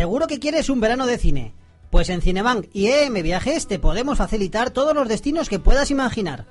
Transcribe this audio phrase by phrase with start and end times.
[0.00, 1.52] Seguro que quieres un verano de cine.
[1.90, 6.46] Pues en Cinebank y EM Viajes te podemos facilitar todos los destinos que puedas imaginar.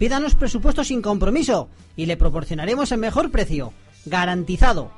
[0.00, 3.72] Pídanos presupuesto sin compromiso y le proporcionaremos el mejor precio.
[4.06, 4.90] Garantizado.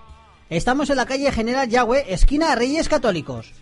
[0.49, 3.53] Estamos en la calle General Yagüe, esquina Reyes Católicos.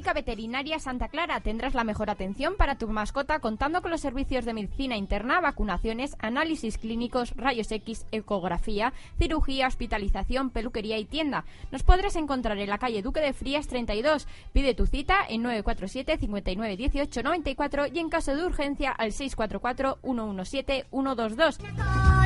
[0.00, 1.42] Clínica Veterinaria Santa Clara.
[1.42, 6.16] Tendrás la mejor atención para tu mascota contando con los servicios de medicina interna, vacunaciones,
[6.20, 11.44] análisis clínicos, rayos X, ecografía, cirugía, hospitalización, peluquería y tienda.
[11.70, 14.26] Nos podrás encontrar en la calle Duque de Frías 32.
[14.54, 19.98] Pide tu cita en 947 59 18 94 y en caso de urgencia al 644
[20.02, 21.58] 117 122.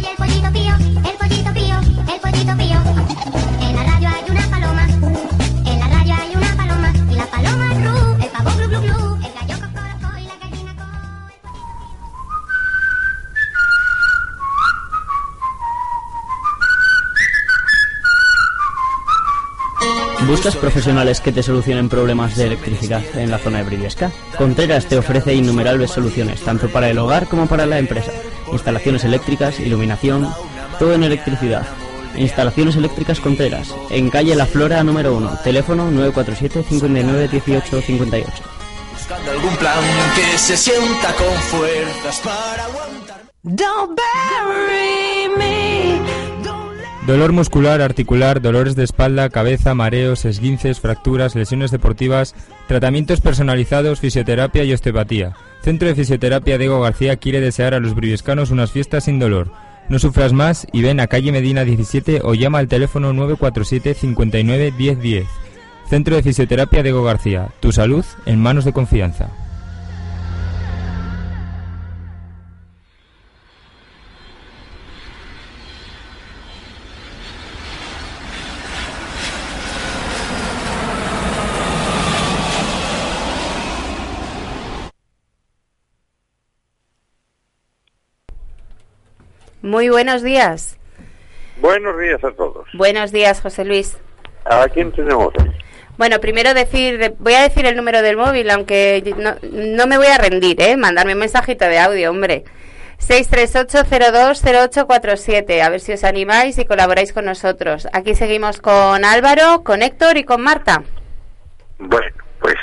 [0.00, 0.74] Y el pollito pío,
[1.10, 3.68] el pollito pío, el pollito pío.
[3.68, 5.53] En la radio hay una paloma.
[7.16, 9.54] La paloma el el gallo
[10.18, 10.74] y la gallina.
[20.26, 24.10] ¿Buscas profesionales que te solucionen problemas de electricidad en la zona de Briviesca?
[24.36, 28.12] Contreras te ofrece innumerables soluciones, tanto para el hogar como para la empresa.
[28.50, 30.28] Instalaciones eléctricas, iluminación,
[30.78, 31.66] todo en electricidad.
[32.16, 38.32] Instalaciones eléctricas Contreras, en calle La Flora número 1, teléfono 947 59 18 58.
[38.92, 39.82] Buscando algún plan
[40.14, 43.22] que se sienta con fuerzas para aguantar.
[43.42, 46.00] Don't bury me.
[46.42, 52.34] Don't let Dolor muscular, articular, dolores de espalda, cabeza, mareos, esguinces, fracturas, lesiones deportivas,
[52.68, 55.34] tratamientos personalizados, fisioterapia y osteopatía.
[55.62, 59.50] Centro de Fisioterapia Diego García quiere desear a los briviescanos unas fiestas sin dolor.
[59.88, 64.72] No sufras más y ven a calle Medina 17 o llama al teléfono 947 59
[64.76, 65.26] 10 10.
[65.88, 67.48] Centro de Fisioterapia Diego García.
[67.60, 69.30] Tu salud en manos de confianza.
[89.64, 90.78] Muy buenos días.
[91.56, 92.68] Buenos días a todos.
[92.74, 93.96] Buenos días, José Luis.
[94.44, 95.32] ¿A quién tenemos?
[95.96, 100.08] Bueno, primero decir, voy a decir el número del móvil, aunque no, no me voy
[100.08, 100.76] a rendir, ¿eh?
[100.76, 102.44] Mandarme un mensajito de audio, hombre.
[103.00, 105.62] 638-020847.
[105.62, 107.88] A ver si os animáis y colaboráis con nosotros.
[107.94, 110.82] Aquí seguimos con Álvaro, con Héctor y con Marta.
[111.78, 112.56] Bueno, pues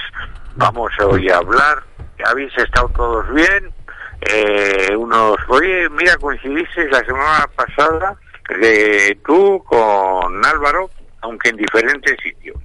[0.56, 1.82] vamos hoy a hablar.
[2.24, 3.74] ¿Habéis estado todos bien?
[4.22, 8.16] Eh, unos, oye, mira, coincidiste la semana pasada
[8.60, 10.90] de tú con Álvaro,
[11.22, 12.56] aunque en diferentes sitios.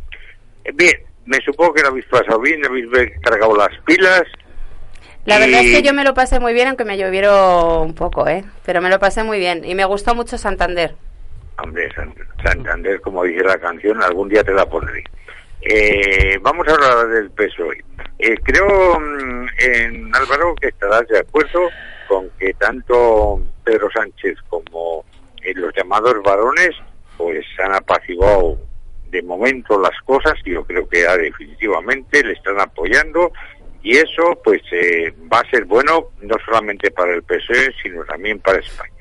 [0.64, 2.86] Eh, bien, me supongo que lo habéis pasado bien, habéis
[3.22, 4.24] cargado las pilas.
[5.24, 8.28] La verdad es que yo me lo pasé muy bien, aunque me llovieron un poco,
[8.28, 8.44] ¿eh?
[8.64, 9.64] Pero me lo pasé muy bien.
[9.64, 10.94] Y me gustó mucho Santander.
[11.60, 12.14] Hombre, San-
[12.44, 15.02] Santander, como dice la canción, algún día te la pondré.
[15.68, 17.84] Eh, vamos a hablar del PSOE.
[18.20, 21.68] Eh, creo, mm, en Álvaro, que estarás de acuerdo
[22.06, 25.04] con que tanto Pedro Sánchez como
[25.42, 26.70] eh, los llamados varones,
[27.16, 28.58] pues han apaciguado
[29.10, 33.32] de momento las cosas, yo creo que ya definitivamente le están apoyando,
[33.82, 38.38] y eso pues eh, va a ser bueno no solamente para el PSOE, sino también
[38.38, 38.95] para España.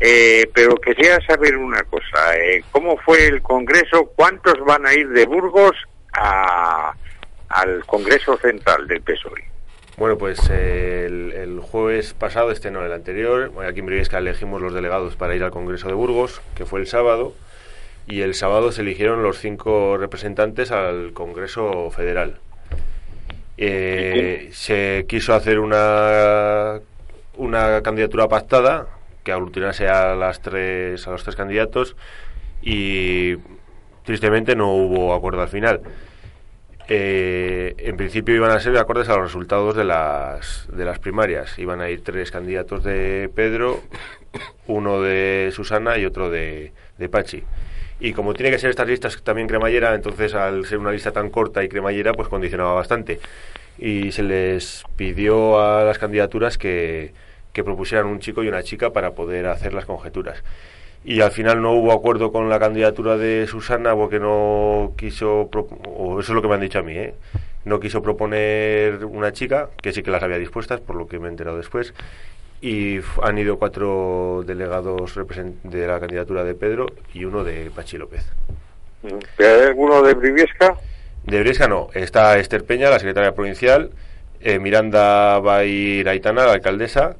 [0.00, 4.06] Eh, pero quería saber una cosa, eh, ¿cómo fue el Congreso?
[4.16, 5.72] ¿Cuántos van a ir de Burgos
[6.14, 6.94] a-
[7.50, 9.44] al Congreso Central del PSOE?
[9.98, 14.16] Bueno, pues eh, el, el jueves pasado, este no, el anterior, bueno, aquí en Briviesca
[14.16, 17.34] elegimos los delegados para ir al Congreso de Burgos, que fue el sábado,
[18.06, 22.38] y el sábado se eligieron los cinco representantes al Congreso Federal.
[23.58, 26.80] Eh, se quiso hacer una,
[27.36, 28.86] una candidatura pactada
[29.22, 31.96] que aglutinase a las tres a los tres candidatos
[32.62, 33.36] y
[34.04, 35.80] tristemente no hubo acuerdo al final.
[36.92, 41.56] Eh, en principio iban a ser acordes a los resultados de las, de las primarias.
[41.58, 43.80] Iban a ir tres candidatos de Pedro,
[44.66, 47.44] uno de Susana y otro de, de Pachi.
[48.00, 51.30] Y como tiene que ser estas listas también cremallera, entonces al ser una lista tan
[51.30, 53.20] corta y cremallera, pues condicionaba bastante.
[53.78, 57.12] Y se les pidió a las candidaturas que,
[57.52, 60.42] que propusieran un chico y una chica para poder hacer las conjeturas
[61.04, 65.48] y al final no hubo acuerdo con la candidatura de Susana porque no quiso,
[65.86, 67.14] o eso es lo que me han dicho a mí, ¿eh?
[67.64, 71.28] no quiso proponer una chica, que sí que las había dispuestas, por lo que me
[71.28, 71.94] he enterado después,
[72.60, 75.18] y han ido cuatro delegados
[75.62, 78.26] de la candidatura de Pedro y uno de Pachi López.
[79.36, 80.76] ¿Pero hay alguno de Briviesca?
[81.24, 83.90] De Briesca no, está Esther Peña, la secretaria provincial,
[84.40, 87.16] eh, Miranda va a ir Aitana, la alcaldesa,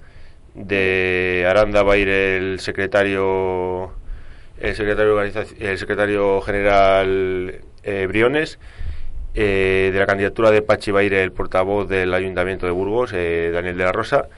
[0.55, 3.93] de Aranda va a ir el secretario
[4.59, 8.59] el secretario el secretario general eh, Briones,
[9.35, 13.13] eh, de la candidatura de Pachi va a ir el portavoz del Ayuntamiento de Burgos,
[13.15, 14.29] eh, Daniel de la Rosa,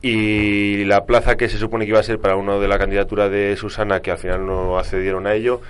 [0.00, 3.28] y la plaza que se supone que iba a ser para uno de la candidatura
[3.28, 5.60] de Susana, que al final no accedieron a ello,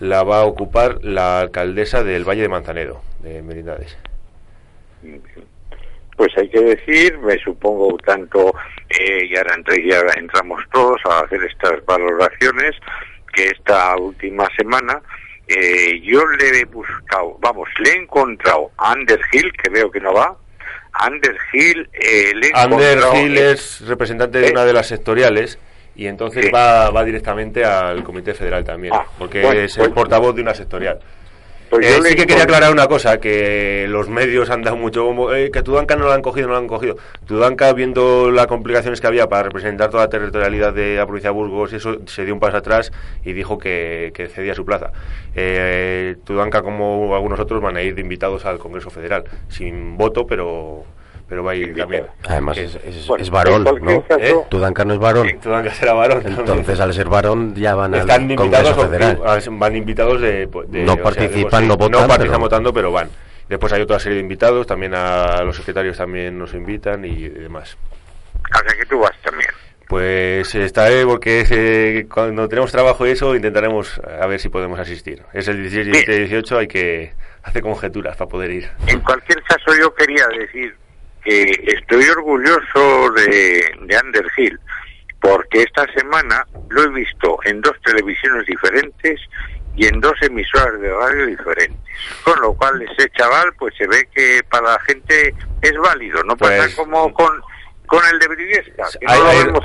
[0.00, 3.96] la va a ocupar la alcaldesa del Valle de Manzanedo, de Merindades.
[6.16, 8.54] Pues hay que decir, me supongo tanto,
[8.88, 12.72] eh, y ahora entre- ya entramos todos a hacer estas valoraciones,
[13.32, 15.00] que esta última semana
[15.48, 20.00] eh, yo le he buscado, vamos, le he encontrado a Anders Hill, que veo que
[20.00, 20.36] no va,
[20.92, 24.50] Anders Hill, eh, le he Ander Gil es representante de ¿Eh?
[24.52, 25.58] una de las sectoriales
[25.96, 26.50] y entonces Sí.
[26.52, 30.42] va, va directamente al Comité Federal también, Ah, porque bueno, es el pues- portavoz de
[30.42, 31.00] una sectorial.
[31.72, 34.76] Pues Eh, yo le sí que quería aclarar una cosa, que los medios han dado
[34.76, 36.96] mucho como eh, que Tudanca no lo han cogido, no lo han cogido.
[37.26, 41.34] Tudanca, viendo las complicaciones que había para representar toda la territorialidad de la provincia de
[41.34, 42.92] Burgos, eso se dio un paso atrás
[43.24, 44.92] y dijo que, que cedía su plaza.
[45.34, 50.26] Eh, Tudanca, como algunos otros, van a ir de invitados al Congreso Federal, sin voto,
[50.26, 50.84] pero,
[51.32, 52.04] pero va a ir también.
[52.28, 54.02] Además es, es, Bueno, es varón, ¿no?
[54.06, 54.36] caso- ¿Eh?
[54.50, 55.40] Tudanca no es varón.
[55.40, 56.20] Tudanca será varón.
[56.22, 56.40] también.
[56.40, 59.22] Entonces, al ser varón, ya van al Están invitados, Congreso o- Federal.
[59.24, 62.38] a- van invitados de, de- No o sea, participan, de- no votan, no participan pero-
[62.40, 63.08] votando, pero van.
[63.48, 67.78] Después hay otra serie de invitados, también a los secretarios también nos invitan y demás.
[68.52, 69.48] Sea que tú vas también.
[69.88, 75.22] Pues estaré porque eh, cuando tenemos trabajo y eso intentaremos a ver si podemos asistir.
[75.32, 76.04] Es el 16 y Bien.
[76.04, 78.70] 17 y 18, hay que hacer conjeturas para poder ir.
[78.86, 80.74] En cualquier caso, yo quería decir
[81.24, 84.58] que estoy orgulloso de, de Ander Hill,
[85.20, 89.20] porque esta semana lo he visto en dos televisiones diferentes
[89.76, 91.78] y en dos emisoras de radio diferentes.
[92.24, 96.36] Con lo cual, ese chaval, pues se ve que para la gente es válido, no
[96.36, 97.40] pasa Pues- como con,
[97.86, 98.84] con el de Briviesca.
[99.00, 99.08] no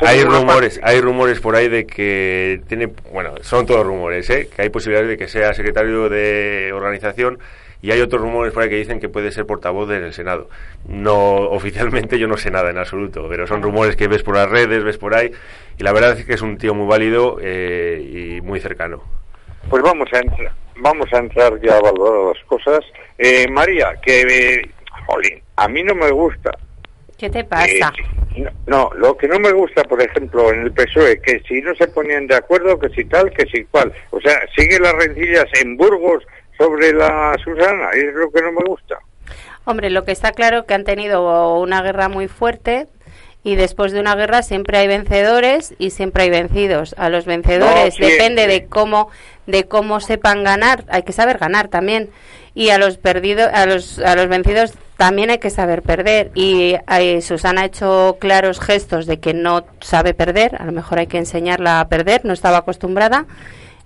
[0.07, 0.91] Hay, rumores, parte.
[0.91, 4.47] hay rumores por ahí de que tiene, bueno, son todos rumores, ¿eh?
[4.55, 7.39] que hay posibilidades de que sea secretario de organización
[7.81, 10.49] y hay otros rumores por ahí que dicen que puede ser portavoz en el Senado.
[10.87, 14.49] No, oficialmente yo no sé nada en absoluto, pero son rumores que ves por las
[14.49, 15.31] redes, ves por ahí
[15.77, 19.03] y la verdad es que es un tío muy válido eh, y muy cercano.
[19.69, 22.79] Pues vamos a entrar, vamos a entrar ya a valorar las cosas.
[23.17, 24.69] Eh, María, que, eh,
[25.05, 26.51] jolín, a mí no me gusta
[27.17, 27.91] ¿Qué te pasa?
[28.35, 31.61] Eh, no, no, lo que no me gusta, por ejemplo, en el PSOE, que si
[31.61, 33.91] no se ponían de acuerdo, que si tal, que si cual.
[34.11, 36.23] O sea, sigue las rencillas en Burgos
[36.57, 38.97] sobre la Susana, es lo que no me gusta.
[39.65, 42.87] Hombre, lo que está claro que han tenido una guerra muy fuerte
[43.43, 46.95] y después de una guerra siempre hay vencedores y siempre hay vencidos.
[46.97, 49.09] A los vencedores No, depende de cómo
[49.45, 52.09] de cómo sepan ganar, hay que saber ganar también.
[52.53, 56.31] Y a los perdidos, a los a los vencidos también hay que saber perder.
[56.33, 60.99] Y eh, Susana ha hecho claros gestos de que no sabe perder, a lo mejor
[60.99, 63.25] hay que enseñarla a perder, no estaba acostumbrada.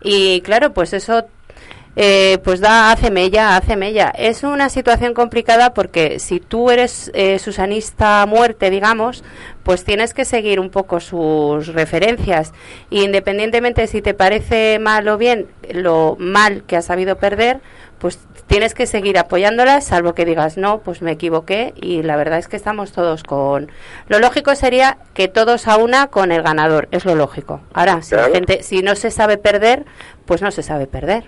[0.04, 1.26] Y claro, pues eso
[1.96, 4.14] eh, pues da, hace mella, hace mella.
[4.18, 9.24] Es una situación complicada porque si tú eres eh, susanista a muerte, digamos,
[9.64, 12.54] pues tienes que seguir un poco sus referencias.
[12.90, 17.60] Y independientemente si te parece mal o bien lo mal que ha sabido perder,
[18.00, 22.40] pues tienes que seguir apoyándola, salvo que digas, no, pues me equivoqué y la verdad
[22.40, 23.70] es que estamos todos con...
[24.08, 27.62] Lo lógico sería que todos a una con el ganador, es lo lógico.
[27.74, 28.34] Ahora, si, la Claro.
[28.34, 29.86] gente, si no se sabe perder,
[30.26, 31.26] pues no se sabe perder.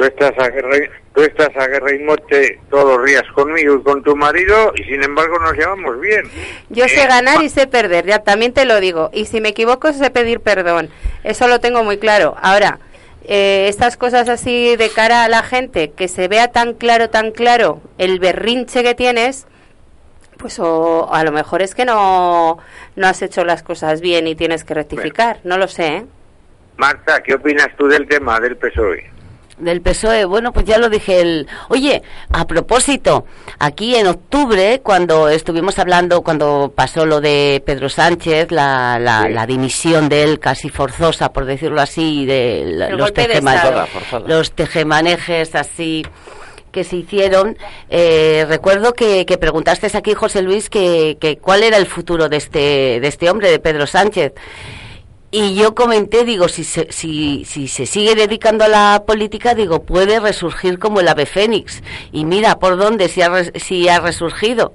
[0.00, 0.78] Tú estás a guerra,
[1.14, 4.84] tú estás a guerra y muerte todos los días conmigo y con tu marido y
[4.84, 6.22] sin embargo nos llevamos bien.
[6.70, 9.10] Yo sé Eh, ganar y sé perder, ya también te lo digo.
[9.12, 10.88] Y si me equivoco, sé pedir perdón.
[11.22, 12.34] Eso lo tengo muy claro.
[12.40, 12.78] Ahora,
[13.24, 17.30] eh, estas cosas así de cara a la gente, que se vea tan claro, tan
[17.30, 19.46] claro el berrinche que tienes,
[20.38, 22.56] pues o a lo mejor es que no,
[22.96, 25.40] no has hecho las cosas bien y tienes que rectificar.
[25.44, 26.04] No lo sé, ¿eh?
[26.78, 29.10] Marta, ¿qué opinas tú del tema del PSOE?
[29.60, 30.24] Del PSOE.
[30.24, 31.20] Bueno, pues ya lo dije.
[31.20, 31.46] El...
[31.68, 32.02] Oye,
[32.32, 33.24] a propósito,
[33.58, 39.32] aquí en octubre, cuando estuvimos hablando, cuando pasó lo de Pedro Sánchez, la, la, Sí.
[39.32, 43.54] la dimisión de él casi forzosa, por decirlo así, de la- los, golpe de tejema-
[43.54, 44.26] Estado.
[44.26, 46.04] los tejemanejes así
[46.72, 47.58] que se hicieron.
[47.88, 52.36] Eh, recuerdo que, que preguntaste aquí, José Luis, que, que cuál era el futuro de
[52.36, 54.32] este, de este hombre, de Pedro Sánchez.
[55.32, 59.84] Y yo comenté, digo, si se, si, si se sigue dedicando a la política, digo,
[59.84, 61.82] puede resurgir como el ave fénix.
[62.10, 64.72] Y mira por dónde si ha, si ha resurgido.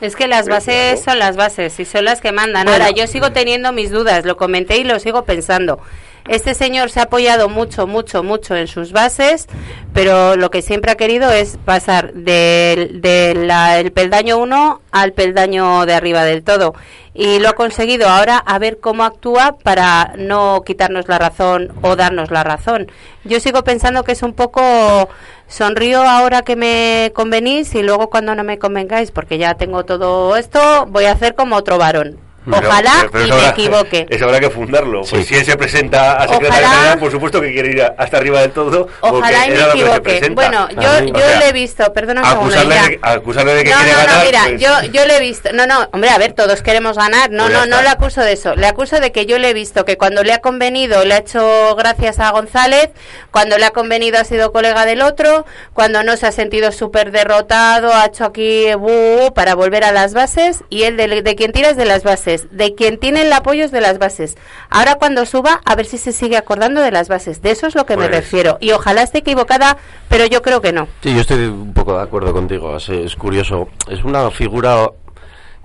[0.00, 2.68] Es que las bases son las bases y son las que mandan.
[2.68, 5.80] Ahora, yo sigo teniendo mis dudas, lo comenté y lo sigo pensando.
[6.26, 9.46] Este señor se ha apoyado mucho, mucho, mucho en sus bases,
[9.92, 15.92] pero lo que siempre ha querido es pasar del el peldaño 1 al peldaño de
[15.92, 16.74] arriba del todo.
[17.12, 21.94] Y lo ha conseguido ahora a ver cómo actúa para no quitarnos la razón o
[21.94, 22.90] darnos la razón.
[23.24, 25.10] Yo sigo pensando que es un poco
[25.46, 30.36] sonrío ahora que me convenís y luego cuando no me convengáis, porque ya tengo todo
[30.36, 32.23] esto, voy a hacer como otro varón.
[32.50, 34.06] Ojalá pero- pero y me habrá- equivoque.
[34.10, 35.02] Eso habrá que fundarlo.
[35.08, 37.94] Pues si él se presenta a secretario Ojalá- general, por supuesto que quiere ir a-
[37.98, 38.88] hasta arriba del todo.
[39.00, 40.30] Ojalá y me equivoque.
[40.34, 43.70] Bueno, yo, O yo sea, le he visto, perdona un acusarle, de, acusarle de que
[43.70, 44.16] no, quiere no, ganar.
[44.18, 46.96] no, mira, pues, yo, yo le he visto, no, no, hombre, a ver, todos queremos
[46.96, 49.50] ganar, no, Pues no, no le acuso de eso, le acuso de que yo le
[49.50, 52.90] he visto que cuando le ha convenido le ha hecho gracias a González,
[53.30, 57.10] cuando le ha convenido ha sido colega del otro, cuando no se ha sentido súper
[57.10, 61.52] derrotado, ha hecho aquí bu, para volver a las bases y él de, de quien
[61.52, 64.36] tira es de las bases, de quien tiene el apoyo es de las bases.
[64.70, 67.74] Ahora cuando suba, a ver si se sigue acordando de las bases, de eso es
[67.74, 69.76] lo que me Pues- refiero y ojalá esté equivocada,
[70.08, 70.88] pero yo creo que no.
[71.02, 72.76] Sí, yo estoy un poco de acuerdo contigo.
[72.76, 73.68] Es, es curioso.
[73.88, 74.90] Es una figura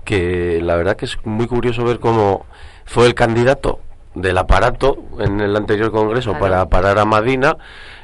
[0.04, 2.46] que la verdad que es muy curioso ver cómo
[2.86, 3.80] fue el candidato
[4.14, 7.56] del aparato en el anterior congreso para parar a Madina.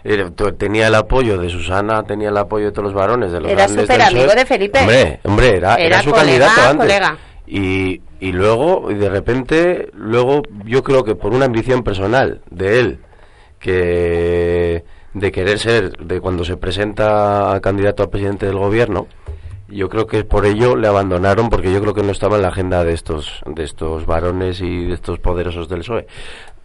[0.04, 3.50] Eh, tenía el apoyo de Susana, tenía el apoyo de todos los varones de los
[3.50, 4.78] Era súper amigo de Felipe.
[4.78, 6.86] Hombre, hombre, era, Era era su colega, candidato antes.
[6.86, 7.16] colega.
[7.48, 12.80] Y, y luego, y de repente, luego yo creo que por una ambición personal de
[12.80, 12.98] él,
[13.58, 19.06] que de querer ser, de cuando se presenta a candidato a presidente del gobierno,
[19.68, 22.48] yo creo que por ello le abandonaron porque yo creo que no estaba en la
[22.48, 26.06] agenda de estos de estos varones y de estos poderosos del PSOE.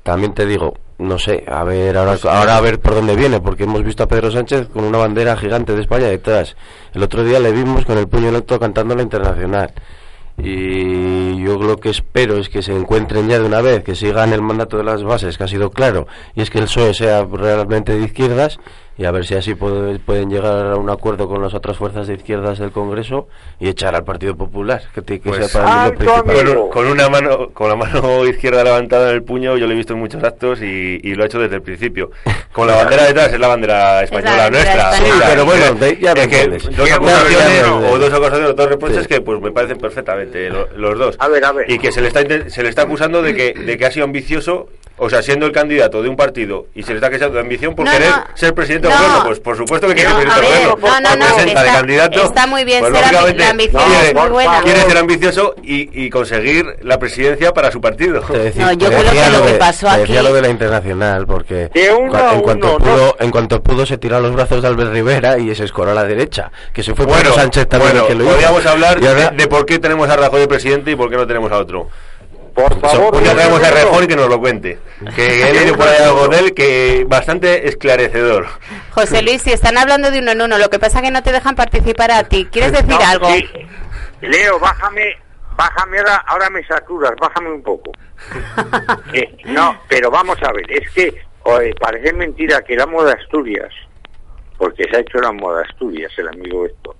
[0.03, 3.63] También te digo, no sé, a ver ahora, ahora a ver por dónde viene, porque
[3.63, 6.55] hemos visto a Pedro Sánchez con una bandera gigante de España detrás.
[6.93, 9.71] El otro día le vimos con el puño en alto cantando la internacional.
[10.43, 14.33] Y yo lo que espero es que se encuentren ya de una vez, que sigan
[14.33, 17.25] el mandato de las bases, que ha sido claro, y es que el PSOE sea
[17.25, 18.59] realmente de izquierdas,
[18.97, 22.07] y a ver si así puede- pueden llegar a un acuerdo con las otras fuerzas
[22.07, 23.27] de izquierdas del Congreso
[23.59, 26.55] y echar al Partido Popular, que, te- que Pues, sea para mí lo principal.
[26.55, 29.75] con, con una mano con la mano izquierda levantada en el puño yo lo he
[29.75, 32.11] visto en muchos actos y, y lo ha hecho desde el principio
[32.51, 35.15] con la bandera detrás es la bandera española bandera nuestra española.
[35.15, 39.01] Sí, pero bueno, de- ya es que dos acusaciones o dos acusaciones o dos reproches
[39.03, 39.07] Sí.
[39.07, 41.71] que pues me parecen perfectamente lo- los dos A ver, a ver.
[41.71, 44.05] y que se le está se le está acusando de que de que ha sido
[44.05, 44.67] ambicioso
[45.03, 47.73] o sea, siendo el candidato de un partido y se le está acusando de ambición
[47.73, 48.23] por No, querer no.
[48.35, 48.93] ser presidente No.
[48.93, 50.99] del gobierno, pues por supuesto que quiere ser a presidente del gobierno.
[51.01, 52.23] no, no, Se no, está- candidato.
[52.23, 54.61] está muy bien, pues, ser ambi- la ambición quiere- es muy buena.
[54.61, 58.21] Quiere ser ambicioso y, y conseguir la presidencia para su partido.
[58.21, 60.41] Te decía- No, yo creo que lo que de- pasó te decía aquí- lo de
[60.43, 64.33] la internacional, porque uno en, cuanto uno, pudo, en cuanto pudo se tiró a los
[64.33, 67.35] brazos de Albert Rivera y se escoró a la derecha, que se fue Bueno, Pedro
[67.35, 68.33] Sánchez también bueno, el que lo hizo.
[68.33, 71.09] podríamos hablar Y ahora- de, de por qué tenemos a Rajoy de presidente y por
[71.09, 71.89] qué no tenemos a otro.
[72.53, 73.75] Por favor, Un día no, traemos a no.
[73.75, 74.77] Rajoy que nos lo cuente.
[75.15, 78.47] Que por ahí algo de él que bastante esclarecedor.
[78.91, 81.23] José Luis, si están hablando de uno en uno, lo que pasa es que no
[81.23, 82.47] te dejan participar a ti.
[82.51, 83.27] ¿Quieres decir No, algo?
[83.31, 83.47] sí.
[84.21, 85.17] Leo, bájame,
[85.55, 87.91] bájame ahora, ahora me saturas, bájame un poco.
[89.13, 91.11] Eh, no, pero vamos a ver, es que
[91.43, 93.73] oye, parece mentira que la moda Asturias,
[94.57, 96.95] porque se ha hecho la moda Asturias, el amigo esto.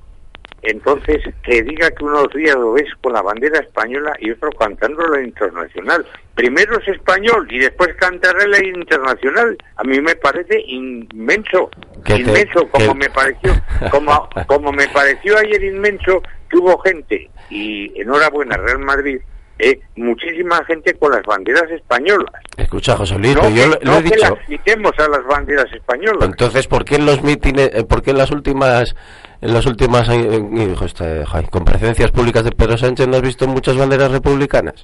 [0.64, 5.08] Entonces, que diga que unos días lo ves con la bandera española y otro cantando
[5.08, 6.06] la internacional.
[6.36, 9.58] Primero es español y después cantaré la internacional.
[9.78, 11.70] A mí me parece inmenso,
[12.06, 13.54] te- inmenso, como que- me pareció,
[13.90, 19.20] como, como me pareció ayer inmenso que hubo gente, y enhorabuena Real Madrid,
[19.60, 22.32] eh, muchísima gente con las banderas españolas.
[22.58, 24.36] Escucha, José Luis, No, yo lo, he que dicho.
[24.36, 26.24] las quitemos a las banderas españolas.
[26.30, 28.96] Entonces, ¿por qué en los mítines, eh, por qué en las últimas,
[29.42, 33.48] en las últimas eh, hijo, este, ay, comparecencias públicas de Pedro Sánchez no has visto
[33.48, 34.84] muchas banderas republicanas?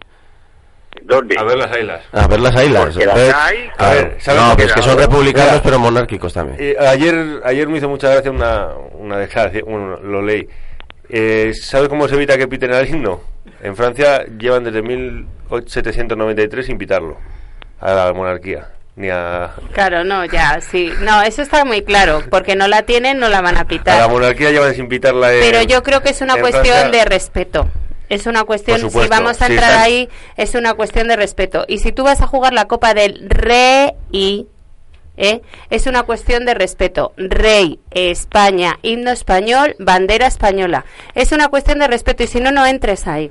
[1.04, 1.38] ¿Dónde?
[1.38, 2.04] A ver las ailas.
[2.12, 2.96] A ver las ailas.
[2.96, 3.70] Las hay.
[3.78, 5.64] A ver, ¿sabes no, que es que son republicanos Mira.
[5.64, 6.58] pero monárquicos también.
[6.60, 10.48] Eh, ayer, ayer me hizo mucha gracia una, una declaración, bueno, lo leí.
[11.10, 13.22] Eh, ¿Sabes cómo se evita que piten al himno?
[13.62, 17.18] En Francia llevan desde 1793 sin pitarlo
[17.80, 18.70] a la monarquía.
[18.98, 20.92] Ni a, Claro, no, ya, sí.
[21.02, 22.24] No, eso está muy claro.
[22.30, 24.10] Porque no la tienen, no la van a a la pitar.
[24.10, 25.32] monarquía llevan sin pitarla.
[25.34, 26.90] en- Pero yo creo que es una cuestión Francia.
[26.92, 27.68] de respeto.
[28.10, 31.08] Es una cuestión, Por si supuesto, vamos a sí, entrar está- ahí, es una cuestión
[31.10, 31.66] de respeto.
[31.68, 34.48] Y si tú vas a jugar la Copa del Rey,
[35.18, 35.42] ¿eh?
[35.70, 37.14] es una cuestión de respeto.
[37.18, 40.86] Rey, España, himno español, bandera española.
[41.16, 43.30] Es una cuestión de respeto y si no, no entres ahí.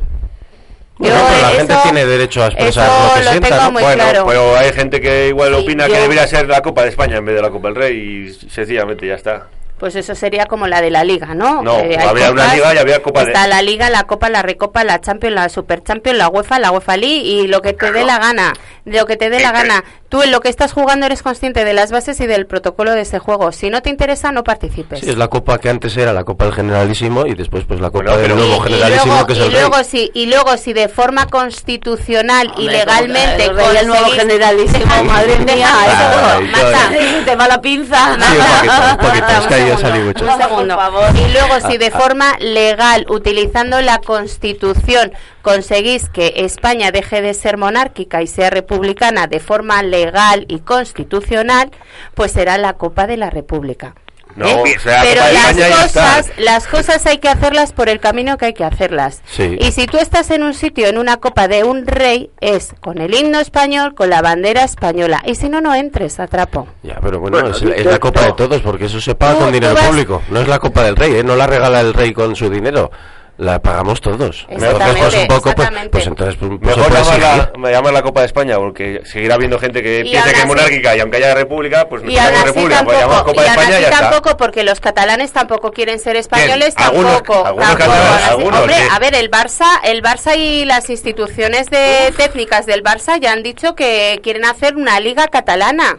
[0.99, 3.73] Bueno, pero la eso- gente tiene derecho a expresar lo que lo sienta, ¿no?
[3.73, 4.25] bueno, claro.
[4.27, 7.25] pero hay gente que igual opina yo- que debería ser la Copa de España en
[7.27, 7.97] vez de la Copa del Rey
[8.29, 9.49] y sencillamente ya está.
[9.79, 11.63] Pues eso sería como la de la liga, ¿no?
[11.63, 14.31] No, Eh, hay habría una liga y había Copa de- Está la liga, la copa,
[14.31, 17.73] la recopa, la champions, la super champions, la UEFA, la UEFA League y lo que
[17.75, 18.53] te dé la gana,
[18.85, 19.85] de lo que te dé la gana.
[20.09, 23.01] Tú en lo que estás jugando eres consciente de las bases y del protocolo de
[23.03, 23.51] ese juego.
[23.53, 25.01] Si no te interesa, no participes.
[25.01, 27.91] Sí, es la copa que antes era la copa del generalísimo y después pues la
[27.91, 29.61] copa Bueno, del nuevo Y generalísimo luego, que es y el rey.
[29.61, 35.05] luego si y luego si de forma constitucional y legalmente que el nuevo conseguís- generalísimo,
[35.05, 38.15] madre mía, eso, te va la pinza.
[38.15, 40.25] Sí, un poquito, un poquito, es que ahí Un salido mucho.
[40.25, 40.79] Un segundo.
[41.15, 47.57] Y luego, si de forma legal, utilizando la Constitución, conseguís que España deje de ser
[47.57, 51.71] monárquica y sea republicana de forma legal y constitucional,
[52.15, 53.95] pues será la Copa de la República.
[54.37, 54.75] No, ¿Eh?
[54.77, 58.53] o sea, Pero las cosas, las cosas hay que hacerlas por el camino que hay
[58.53, 59.23] que hacerlas.
[59.27, 59.57] Sí.
[59.59, 62.99] Y si tú estás en un sitio, en una copa de un rey, es con
[63.01, 65.23] el himno español, con la bandera española.
[65.25, 66.69] Y si no, no entres, atrapo.
[66.83, 69.53] Ya, pero bueno, Bueno, es, la copa de todos porque eso se paga Tú- con
[69.53, 70.23] dinero vas- público.
[70.31, 71.25] No es la copa del rey, ¿eh?
[71.25, 72.91] no la regala el rey con su dinero.
[73.39, 74.47] La pagamos todos.
[74.49, 78.03] Entonces, pues un poco, pues, pues entonces pues, pues, Mejor puede llamarla, me llaman la
[78.03, 81.19] Copa de España porque seguirá habiendo gente que Y piensa que es monárquica y aunque
[81.19, 83.83] haya república, pues somos así república, pues tampoco, Copa y de aún España y así
[83.83, 84.11] ya está.
[84.11, 87.47] tampoco porque los catalanes tampoco quieren ser españoles, Algunos- tampoco.
[87.47, 87.91] algunos tampoco.
[87.91, 88.31] catalanes, Ahora sí.
[88.31, 88.89] algunos, Hombre, sí.
[88.91, 93.43] a ver, el Barça, el Barça y las instituciones de técnicas del Barça ya han
[93.43, 95.99] dicho que quieren hacer una liga catalana.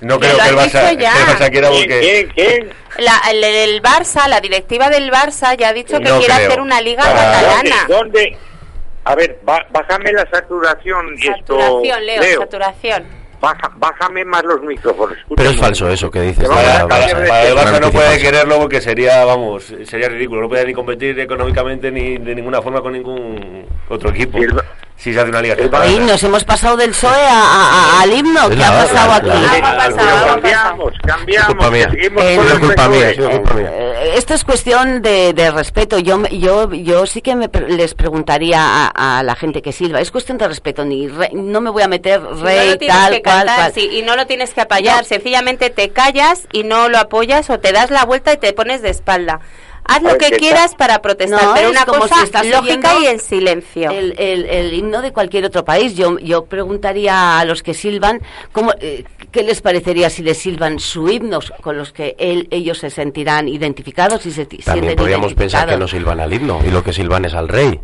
[0.00, 2.00] No creo lo que el Barça, que el Barça quiera ¿Quién, porque...
[2.34, 2.72] quién, quién?
[2.98, 6.46] La, el, el Barça, la directiva del Barça ya ha dicho que No quiere creo.
[6.48, 7.76] hacer una liga Para- catalana.
[7.88, 7.94] ¿Dónde?
[7.94, 8.38] ¿Dónde?
[9.04, 11.58] A ver, bájame la saturación y esto...
[11.58, 13.20] Saturación, Leo, saturación.
[13.40, 15.16] Baja, bájame más los micrófonos.
[15.28, 15.58] Pero es escúchame.
[15.58, 16.40] falso eso que dices.
[16.40, 17.22] Te vamos de a la cambiar Barça.
[17.22, 17.54] de Para el.
[17.56, 20.42] Barça no puede quererlo porque sería, vamos, sería ridículo.
[20.42, 24.38] No puede ni competir económicamente ni de ninguna forma con ningún otro equipo.
[25.02, 25.56] Si se hace una liga.
[25.72, 28.50] Ahí nos hemos pasado del PSOE a- a- a- al himno.
[28.50, 29.30] ¿Qué ha pasado la- aquí?
[30.26, 31.64] cambiamos, cambiamos.
[32.18, 33.16] Eh.
[33.18, 35.98] Eh, Esto es cuestión de, de respeto.
[35.98, 39.72] Yo, me- yo, yo sí que me pre- les preguntaría a, a la gente que
[39.72, 40.00] silba.
[40.00, 40.84] Es cuestión de respeto.
[40.84, 43.72] Ni rey- no me voy a meter rey, no tal, que cual, cantar, cual.
[43.74, 45.04] sí, y no lo tienes que apoyar, No.
[45.04, 48.82] sencillamente te callas y no lo apoyas o te das la vuelta y te pones
[48.82, 49.40] de espalda.
[49.90, 52.46] Haz lo que ¿qué quieras para protestar, No, pero es una como cosa si estás
[52.46, 53.90] lógica y en silencio.
[53.90, 55.96] El, el- el himno de cualquier otro país.
[55.96, 58.20] Yo, yo preguntaría a los que silban
[58.52, 62.78] cómo, eh, qué les parecería si les silban su himnos con los que él- ellos
[62.78, 66.70] se sentirán identificados y se También sienten podríamos pensar que no silban al himno y
[66.70, 67.80] lo que silban es al rey.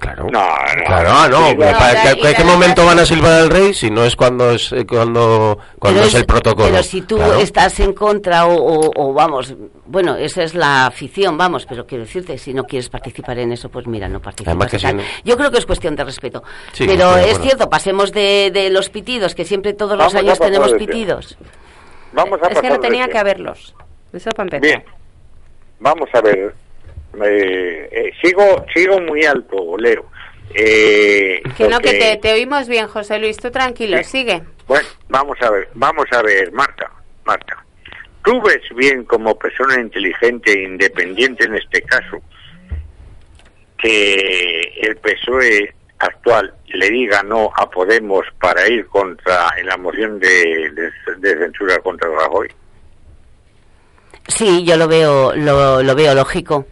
[0.00, 0.26] Claro.
[0.30, 0.84] No, no.
[0.86, 1.48] Claro, ah, no.
[1.48, 4.04] Sí, ¿para- ¿qué- y ¿Qué, la- qué momento van a silbar al rey si no
[4.04, 6.68] es cuando es eh, cuando cuando es, el protocolo?
[6.70, 7.38] Pero si tú Claro.
[7.38, 9.54] estás en contra o, o- o, vamos,
[9.86, 13.68] bueno, esa es la afición, vamos, pero quiero decirte, si no quieres participar en eso,
[13.68, 14.70] pues mira, no participas.
[14.70, 16.42] Que si no- Yo creo que es cuestión de respeto.
[16.72, 20.14] Sí, pero de es cierto, pasemos de, de los pitidos, que siempre todos los Vamos
[20.14, 21.36] años tenemos pitidos.
[22.12, 23.74] Vamos a es que no tenía que haberlos.
[24.12, 24.60] Eso para empezar.
[24.62, 24.84] Bien,
[25.80, 26.54] vamos a ver.
[27.24, 30.06] Eh, eh, sigo, sigo muy alto, Leo.
[30.54, 33.36] Eh, Que no, que te, te oímos bien, José Luis.
[33.36, 34.04] Tú tranquilo, Sí.
[34.04, 34.42] sigue.
[34.66, 36.90] Bueno, vamos a ver, vamos a ver, Marta,
[37.24, 37.64] Marta.
[38.24, 42.20] ¿Tú ves bien como persona inteligente e independiente en este caso
[43.78, 50.18] que el PSOE actual le diga no a Podemos para ir contra en la moción
[50.20, 52.48] de, de- de censura contra Rajoy?
[54.28, 56.66] Sí, yo lo veo, lo, lo veo lógico.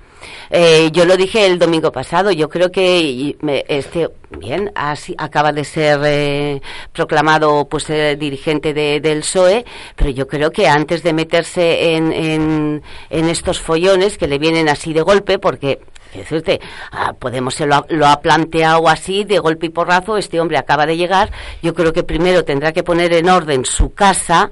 [0.51, 2.31] Eh, yo lo dije el domingo pasado.
[2.33, 3.37] Yo creo que
[3.69, 6.61] este bien así acaba de ser eh,
[6.93, 12.13] proclamado pues eh, dirigente de- del PSOE, pero yo creo que antes de meterse en,
[12.13, 12.83] en,
[13.29, 15.81] estos follones que le vienen así de golpe, porque
[16.15, 16.61] decirte,
[16.93, 20.17] ah, Podemos se lo lo ha planteado así de golpe y porrazo.
[20.17, 21.31] Este hombre acaba de llegar.
[21.63, 24.51] Yo creo que primero tendrá que poner en orden su casa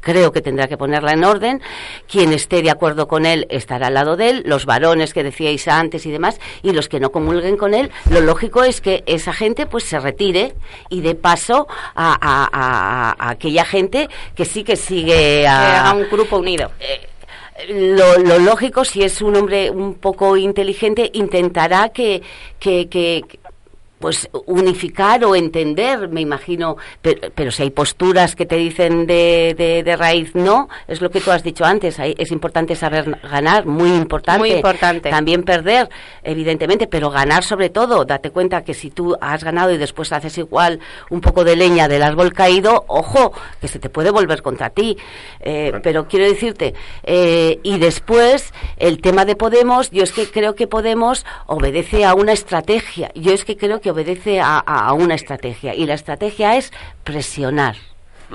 [0.00, 1.60] creo que tendrá que ponerla en orden.
[2.08, 5.68] Quien esté de acuerdo con él estará al lado de él, los varones que decíais
[5.68, 9.32] antes y demás, y los que no comulguen con él, lo lógico es que esa
[9.32, 10.54] gente pues se retire
[10.88, 16.08] y de paso a, a- a- a aquella gente que sí que sigue a, un
[16.10, 16.70] grupo unido.
[17.68, 22.22] lo, lo lógico, si es un hombre un poco inteligente, intentará que,
[22.58, 23.22] que- que,
[24.00, 29.54] pues unificar o entender, me imagino, pero, pero si hay posturas que te dicen de,
[29.56, 33.18] de, de raíz no, es lo que tú has dicho antes, hay- es importante saber
[33.22, 34.38] ganar, muy importante.
[34.40, 35.10] Muy importante.
[35.10, 35.88] También perder,
[36.22, 40.36] evidentemente, pero ganar sobre todo, date cuenta que si tú has ganado y después haces
[40.38, 44.70] igual un poco de leña del árbol caído, ojo, que se te puede volver contra
[44.70, 44.96] ti.
[45.40, 50.54] Eh, pero quiero decirte, eh, y después el tema de Podemos, yo es que creo
[50.54, 55.74] que Podemos obedece a una estrategia, yo es que creo que obedece a, una estrategia,
[55.74, 56.72] y la estrategia es
[57.04, 57.76] presionar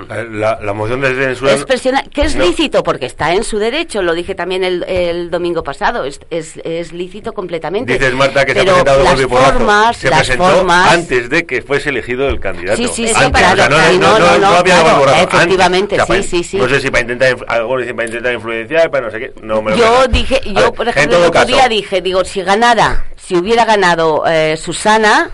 [0.08, 1.52] La, la- la moción de censura...
[1.52, 2.44] Es presionar, que es No.
[2.44, 6.60] lícito porque está en su derecho, lo dije también el, el domingo pasado, es, es,
[6.64, 7.94] es lícito completamente.
[7.94, 9.52] Dices, Marta, que se Pero ha presentado las y porrazo.
[9.54, 12.76] formas, Se las presentó formas, antes de que fuese elegido el candidato.
[12.76, 15.08] Sí, sí, sí, Antes, claro, o sea, no, no, no, no, no, no había claro,
[15.08, 15.22] antes.
[15.34, 16.56] efectivamente, O sea, sí, sí, sí.
[16.58, 19.32] No sé si para intentar, algo dicen para intentar influenciar, para no sé qué.
[19.42, 20.08] No me lo Yo creo.
[20.08, 24.24] dije, yo ver, por ejemplo el otro día dije, digo, si ganara, si hubiera ganado
[24.28, 25.30] eh, Susana,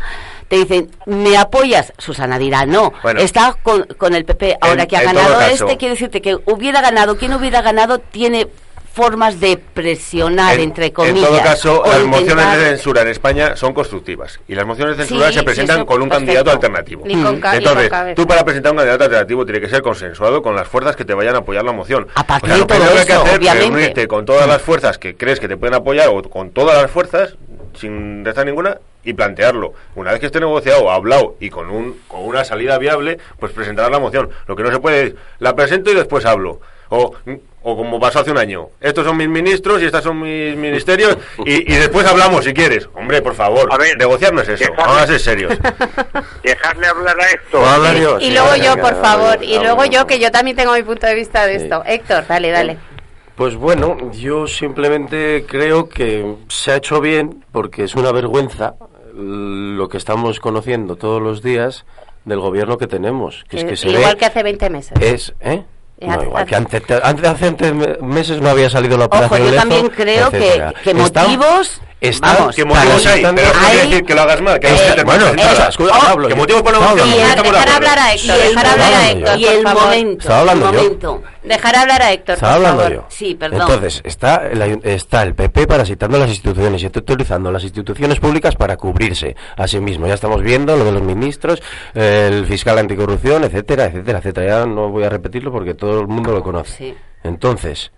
[0.52, 1.94] te dicen, ¿me apoyas?
[1.96, 3.20] Susana dirá, no, Bueno.
[3.20, 4.58] está con, con el PP.
[4.60, 8.00] Ahora En- que ha ganado caso- este, quiere decirte que hubiera ganado, quien hubiera ganado
[8.00, 8.48] tiene
[8.92, 11.16] formas de presionar, entre comillas.
[11.16, 14.40] En todo caso, las mociones de censura en España son constructivas.
[14.46, 16.26] Y las mociones de censura Sí, se presentan eso, con un perfecto.
[16.34, 17.02] candidato alternativo.
[17.06, 20.54] Ni con Entonces, con tú para presentar un candidato alternativo tiene que ser consensuado con
[20.54, 22.06] las fuerzas que te vayan a apoyar la moción.
[22.14, 23.68] Aparte O sea, de lo todo primero que eso, hacer es obviamente.
[23.70, 26.90] reunirte con todas las fuerzas que crees que te pueden apoyar o con todas las
[26.90, 27.36] fuerzas
[27.80, 29.72] sin restar ninguna y plantearlo.
[29.94, 33.90] Una vez que esté negociado, hablado y con, un, con una salida viable, pues presentar
[33.90, 34.30] la moción.
[34.46, 36.60] Lo que no se puede es, la presento y después hablo.
[36.94, 37.14] O,
[37.62, 41.16] o como pasó hace un año, estos son mis ministros y estos son mis ministerios
[41.46, 42.86] y, y después hablamos si quieres.
[42.94, 45.54] Hombre, por favor, negociar no es eso, vamos a ser serios.
[46.42, 47.64] Dejarle hablar a esto.
[47.64, 50.74] Hablar yo, Y sí, luego yo, por favor, y luego yo, que yo también tengo
[50.74, 51.64] mi punto de vista de Sí.
[51.64, 51.82] esto.
[51.86, 52.76] Héctor, dale, dale.
[53.36, 58.74] Pues bueno, yo simplemente creo que se ha hecho bien porque es una vergüenza
[59.14, 61.84] lo que estamos conociendo todos los días
[62.24, 63.44] del gobierno que tenemos.
[63.48, 64.92] Que es que se Igual ve que hace 20 meses.
[65.00, 65.64] es, ¿eh?
[65.98, 67.72] Eh, No, igual que antes, antes, hace
[68.02, 70.74] meses no había salido la Ojo, operación yo Lezo, también creo que, etcétera.
[70.82, 71.80] que Están- motivos...
[72.08, 73.22] están vamos, ¿Qué motivos hay?
[73.22, 74.58] Pero no quiere decir que lo hagas mal.
[74.58, 75.26] Que Eh, bueno,
[75.92, 79.32] hablo ¿Qué motivos para estamos Dejar hablar a Héctor, y el dejar hablar a momento,
[79.32, 81.22] Héctor, y el momento, hablando yo.
[81.42, 83.04] Dejar hablar a Héctor, Estaba hablando yo.
[83.08, 83.60] Sí, perdón.
[83.62, 88.56] Entonces, está el, está el PP parasitando las instituciones y está utilizando las instituciones públicas
[88.56, 90.06] para cubrirse a sí mismo.
[90.06, 91.62] Ya estamos viendo lo de los ministros,
[91.94, 94.46] el fiscal anticorrupción, etcétera, etcétera, etcétera.
[94.46, 96.76] Ya no voy a repetirlo porque todo el mundo lo conoce.
[96.76, 96.94] Sí.
[97.24, 97.92] Entonces,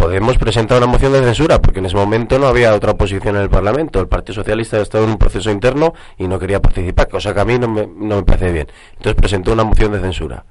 [0.00, 3.42] podemos presentar una moción de censura porque en ese momento no había otra oposición en
[3.42, 4.00] el Parlamento.
[4.00, 7.44] El Partido Socialista estaba en un proceso interno y no quería participar, cosa que a
[7.44, 8.68] mí no me, no me parece bien.
[8.92, 10.46] Entonces presentó una moción de censura.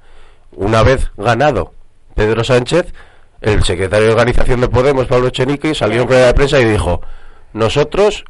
[0.52, 1.74] Una vez ganado
[2.14, 2.94] Pedro Sánchez,
[3.40, 7.00] el secretario de organización de Podemos, Pablo Echenique, salió en rueda de prensa y dijo,
[7.52, 8.24] nosotros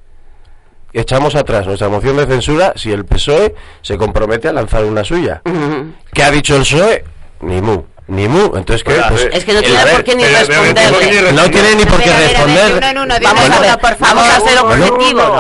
[0.95, 5.43] echamos atrás nuestra moción de censura si el PSOE se compromete a lanzar una suya.
[6.15, 7.05] ¿Qué ha dicho el PSOE?
[7.43, 8.57] Ni mu, ni mu.
[8.57, 8.93] Entonces, ¿qué?
[9.09, 12.11] Pues, ver, Es que no tiene por qué ni pero- no tiene ni por qué
[12.13, 12.81] responder.
[13.23, 14.49] Vamos a ver, por vamos a favor.
[14.49, 14.63] ser a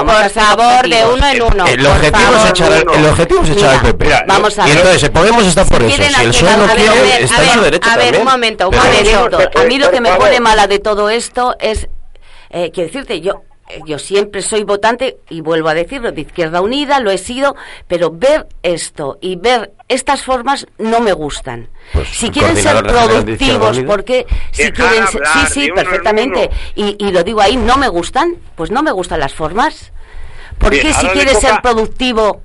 [0.04, 1.66] Por favor, de uno en uno.
[1.66, 2.48] El objetivo, es favor.
[2.48, 4.24] echar, el objetivo es echar al PP.
[4.26, 4.76] Vamos a y ver.
[4.78, 5.96] entonces, el Podemos está por eso.
[5.96, 6.33] Si el algo-
[6.74, 9.38] quiere, a ver, está a en su ver, derecho a ver, un momento, un momento.
[9.59, 10.40] A mí lo que me pone favor.
[10.40, 11.88] mala de todo esto es,
[12.50, 13.49] eh, quiero decirte, yo, eh,
[13.87, 17.56] yo siempre soy votante, y vuelvo a decirlo, de Izquierda Unida, lo he sido,
[17.87, 21.68] pero ver esto y ver estas formas no me gustan.
[21.92, 23.87] Pues, si quieren ser productivos, Unida.
[23.87, 28.37] porque si quieren ser, sí, sí, perfectamente, y, y lo digo ahí, no me gustan,
[28.54, 29.92] pues no me gustan las formas.
[30.59, 32.42] ¿Por Bien, qué si quieres ser productivo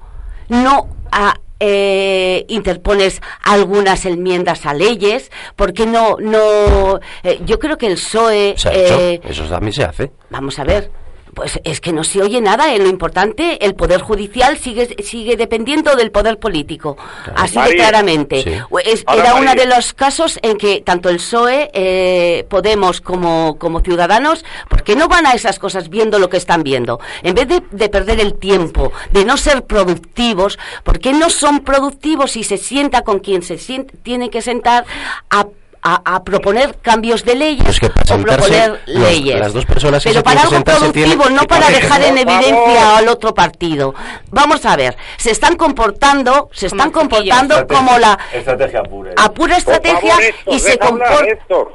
[0.48, 5.32] no ah, eh, interpones algunas enmiendas a leyes?
[5.56, 6.18] ¿Por qué no?
[6.20, 8.56] no eh, yo creo que el PSOE...
[8.58, 9.28] Se ha eh, hecho.
[9.28, 10.12] Eso también se hace.
[10.30, 10.90] Vamos a ver.
[11.36, 12.74] Pues es que no se oye nada.
[12.74, 16.98] En lo importante, el poder judicial sigue sigue dependiendo del poder político.
[17.36, 18.42] Así de claramente.
[18.42, 18.52] Sí.
[18.86, 23.58] Es- Ahora, era uno de los casos en que tanto el PSOE, eh, Podemos como,
[23.60, 27.00] como Ciudadanos, porque no van a esas cosas viendo lo que están viendo.
[27.22, 31.60] En vez de, de perder el tiempo, de no ser productivos, ¿por qué no son
[31.66, 34.86] productivos y se sienta con quien se sien- tiene que sentar
[35.30, 35.48] a
[35.88, 39.40] a, a proponer cambios de leyes Pues que para o proponer los- leyes.
[39.40, 40.92] las dos personas que Pero se para algo productivo,
[41.24, 43.94] tienen- no para dejar en evidencia al otro partido.
[44.32, 49.12] Vamos a ver, se están comportando, se están Como comportando como la Estrategia pura.
[49.16, 51.28] a pura estrategia Por favor, Héctor, y se comportan.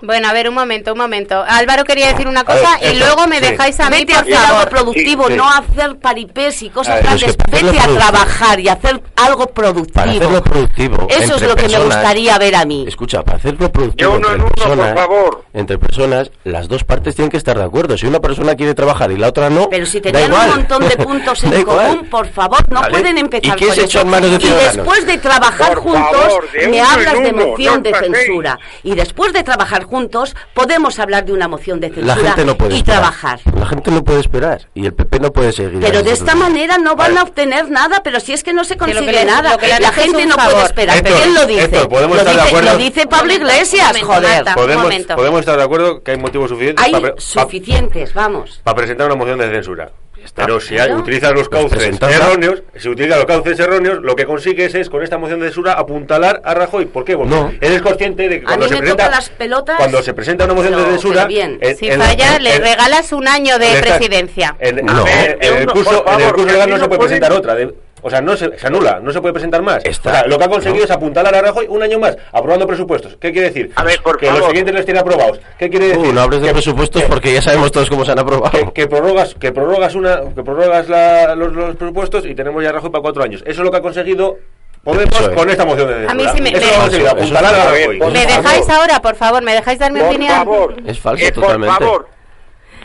[0.02, 1.44] Bueno, a ver, un momento, un momento.
[1.46, 3.42] Álvaro quería decir una cosa ver, y luego me sí.
[3.46, 5.38] dejáis a mí, Vete por hacer algo productivo, Sí, sí.
[5.38, 7.36] no hacer paripés y cosas ver, es grandes.
[7.62, 9.94] Vete a trabajar y hacer algo productivo.
[9.94, 11.06] Para hacerlo productivo.
[11.08, 12.84] Eso es lo que me gustaría ver a mí.
[12.88, 15.44] Escucha, para hacerlo productivo Uno entre en uno, por personas, favor.
[15.52, 17.96] entre personas, las dos partes tienen que estar de acuerdo.
[17.98, 20.96] Si una persona quiere trabajar y la otra no, Pero si tenían un montón de
[21.04, 22.92] puntos en común, por favor, no Vale.
[22.92, 23.88] pueden empezar ¿Y qué con se eso.
[23.90, 27.32] echó en manos de y después de trabajar Por juntos, favor, de me hablas de
[27.32, 28.58] moción no de censura.
[28.82, 32.56] Y después de trabajar juntos, podemos hablar de una moción de La censura gente no
[32.56, 33.00] puede y esperar.
[33.00, 33.40] trabajar.
[33.58, 34.68] La gente no puede esperar.
[34.74, 35.80] Y el PP no puede seguir.
[35.80, 37.20] Pero de esta manera no van Vale.
[37.20, 39.56] a obtener nada, pero si es que no se lo que consigue nada.
[39.80, 41.02] La gente no puede esperar.
[41.02, 41.64] ¿Quién lo dice?
[41.64, 42.72] Héctor, ¿podemos lo, estar de dice acuerdo?
[42.72, 44.36] lo dice Pablo Iglesias, momento, joder.
[44.44, 44.54] Marta.
[44.54, 45.16] Podemos, momento.
[45.16, 48.60] podemos estar de acuerdo que hay motivos suficientes Hay para, suficientes, vamos.
[48.62, 49.90] para presentar una moción de censura.
[50.34, 54.74] Pero si hay- utilizas los cauces erróneos, si utilizas los cauces erróneos, lo que consigues
[54.74, 56.84] es con esta moción de censura apuntalar a Rajoy.
[56.84, 57.16] ¿Por qué?
[57.16, 57.50] Porque No.
[57.58, 59.76] eres consciente de que A cuando mí se me presenta toca las pelotas.
[59.78, 61.58] cuando se presenta una moción de censura, bien.
[61.62, 64.56] en- Si en falla, en- le en- regalas un año de presidencia.
[64.58, 65.06] En, No.
[65.06, 67.54] en- en el curso, en favor, el curso legal no se puede presentar otra.
[67.54, 69.84] de- o sea, no se, se anula, no se puede presentar más.
[69.84, 70.10] Está.
[70.10, 70.84] O sea, lo que ha conseguido No.
[70.84, 73.16] es apuntalar a Rajoy un año más, aprobando presupuestos.
[73.20, 73.70] ¿Qué quiere decir?
[73.76, 75.40] A ver, por que los siguientes los tiene aprobados.
[75.58, 76.06] ¿Qué quiere decir?
[76.08, 78.50] Uh, no hables de Que- presupuestos que- porque ya sabemos todos cómo se han aprobado.
[78.50, 82.70] que, que prorrogas que prorrogas una que prorrogas la- los, los presupuestos y tenemos ya
[82.70, 84.38] a Rajoy para cuatro años eso es lo que ha conseguido
[84.82, 85.28] Podemos es.
[85.30, 86.58] con esta moción de censura A mí sí me- eso
[86.90, 88.12] me- Eso- apuntalar a Rajoy ¿Me favor.
[88.14, 89.42] dejáis ahora, por favor?
[89.42, 90.32] ¿Me dejáis dar mi Por opinión?
[90.34, 90.74] favor.
[90.86, 91.74] Es falso, Eh, totalmente.
[91.76, 92.08] Por favor.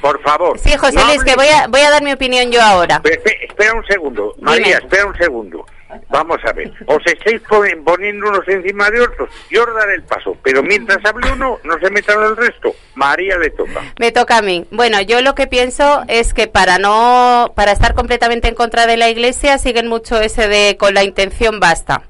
[0.06, 0.60] Por favor.
[0.60, 3.02] Sí, José No Luis, que voy a, voy a dar mi opinión yo ahora.
[3.02, 4.36] Pe- pe- Espera un segundo.
[4.39, 4.78] María, Dime.
[4.78, 5.65] espera un segundo.
[6.10, 6.72] Vamos a ver.
[6.86, 9.30] Os estáis poni- poniendo unos encima de otros.
[9.50, 10.38] Yo os daré el paso.
[10.44, 12.76] Pero mientras hable uno, no se metan el resto.
[12.94, 13.82] María le toca.
[14.00, 14.68] Me toca a mí.
[14.70, 18.98] Bueno, yo lo que pienso es que para no, para estar completamente en contra de
[18.98, 22.04] la Iglesia siguen mucho ese de con la intención basta.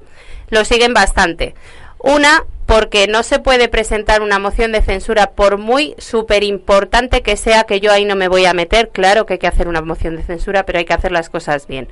[0.50, 1.56] Lo siguen bastante.
[2.00, 7.38] Una, porque no se puede presentar una moción de censura por muy súper importante que
[7.38, 8.90] sea, que yo ahí no me voy a meter.
[8.90, 11.68] Claro que hay que hacer una moción de censura, pero hay que hacer las cosas
[11.68, 11.88] bien.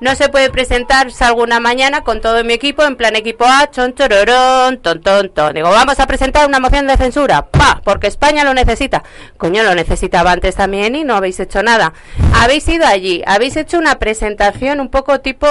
[0.00, 3.70] No se puede presentar, salgo una mañana con todo mi equipo, en plan equipo A,
[3.70, 5.54] chon chororón, ton ton ton.
[5.54, 9.04] Digo, vamos a presentar una moción de censura, pa, porque España lo necesita.
[9.36, 11.92] Coño, lo necesitaba antes también y no habéis hecho nada.
[12.34, 15.46] Habéis ido allí, habéis hecho una presentación un poco tipo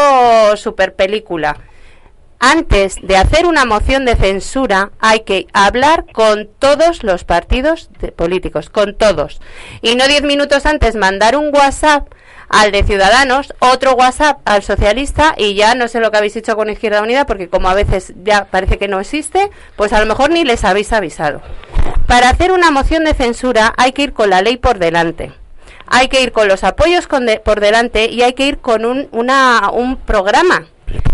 [0.55, 1.57] super película.
[2.45, 8.69] Antes de hacer una moción de censura hay que hablar con todos los partidos políticos,
[8.69, 9.39] con todos.
[9.81, 12.09] Y no diez minutos antes mandar un WhatsApp
[12.49, 16.57] al de Ciudadanos, otro WhatsApp al socialista y ya no sé lo que habéis hecho
[16.57, 20.05] con Izquierda Unida porque como a veces ya parece que no existe, pues a lo
[20.05, 21.41] mejor ni les habéis avisado.
[22.07, 25.31] Para hacer una moción de censura hay que ir con la ley por delante.
[25.87, 30.67] Hay que ir con los apoyos por delante y hay que ir con un programa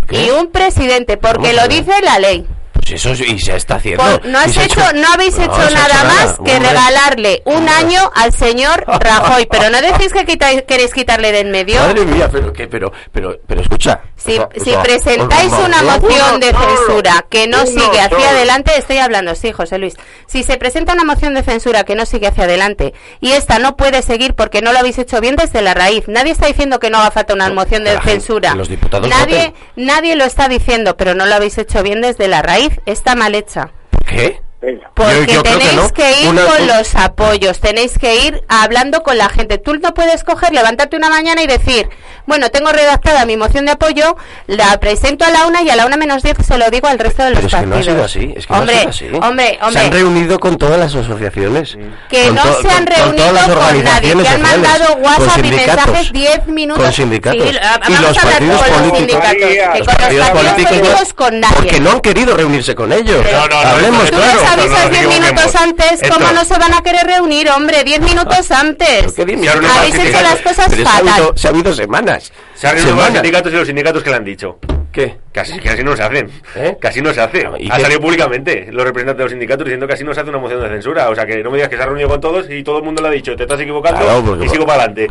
[0.08, 0.26] qué?
[0.26, 2.46] y un presidente, porque lo dice la ley.
[2.90, 4.20] Pues eso y se está haciendo.
[4.24, 8.84] No, has hecho, no habéis no, hecho nada más que regalarle un año al señor
[8.86, 9.46] Rajoy.
[9.50, 11.80] Pero no decís que quitáis- queréis quitarle de en medio.
[11.80, 14.00] Madre mía, pero que, pero, pero, pero escucha.
[14.16, 18.30] Si, o sea, si o sea, presentáis una moción de censura que no sigue hacia
[18.30, 19.94] adelante, estoy hablando, sí, José Luis.
[20.26, 23.76] Si se presenta una moción de censura que no sigue hacia adelante y esta no
[23.76, 26.90] puede seguir porque no lo habéis hecho bien desde la raíz, nadie está diciendo que
[26.90, 28.52] no haga falta una moción de censura.
[28.52, 29.54] que los diputados nadie, voten.
[29.76, 32.79] nadie lo está diciendo, pero no lo habéis hecho bien desde la raíz.
[32.86, 33.70] Está mal hecha.
[34.08, 34.40] ¿Qué?
[34.62, 34.90] Venga.
[34.94, 35.90] Porque Yo- yo creo que tenéis no.
[35.92, 39.56] que, ir Una- con un- los apoyos, tenéis que ir hablando con la gente.
[39.56, 41.88] Tú no puedes coger, levantarte una mañana y decir,
[42.26, 45.86] bueno, tengo redactada mi moción de apoyo, la presento a la una y a la
[45.86, 47.78] una menos diez se lo digo al resto de los Pero es que no ha
[47.78, 47.94] partidos.
[47.94, 48.34] sido así.
[48.36, 49.28] Es que hombre, no ha sido así.
[49.28, 51.78] hombre, Se han hombre, reunido con todas las asociaciones.
[52.10, 54.42] que con no to- se han con- con reunido todas las con, nadie, que han
[54.42, 56.84] mandado con WhatsApp y mensajes 10 minutos.
[56.84, 57.42] Con sindicatos.
[57.42, 57.74] Sí, y los a
[58.20, 61.56] hablar partidos con los sindicatos, que Los con los partidos partidos políticos no- con nadie.
[61.56, 63.24] Porque no han querido reunirse con ellos.
[63.32, 65.30] No, no, no, Hablemos claro, avisas nos 10 equivoquemos.
[65.30, 67.84] minutos antes, ¿cómo Esto- no se van a querer reunir, hombre?
[67.84, 69.12] 10 minutos antes.
[69.12, 69.52] ¿Qué minutos?
[69.54, 71.32] reunido Habéis hecho las cosas Pero se ha habido, fatal.
[71.38, 72.32] se ha habido semanas.
[72.54, 74.58] se han reunido los sindicatos y los sindicatos que le han dicho
[74.92, 75.18] ¿Qué?
[75.32, 76.28] Casi, casi no se hacen.
[76.56, 76.76] ¿Eh?
[76.80, 77.48] Casi no se hace.
[77.60, 77.82] ¿Y ha qué?
[77.82, 80.60] salido públicamente los representantes de los sindicatos diciendo que así no se hace una moción
[80.60, 81.08] de censura.
[81.08, 82.82] O sea, que no me digas que se ha reunido con todos y todo el
[82.84, 85.06] mundo le ha dicho, te estás equivocando Claro, porque- y sigo para adelante.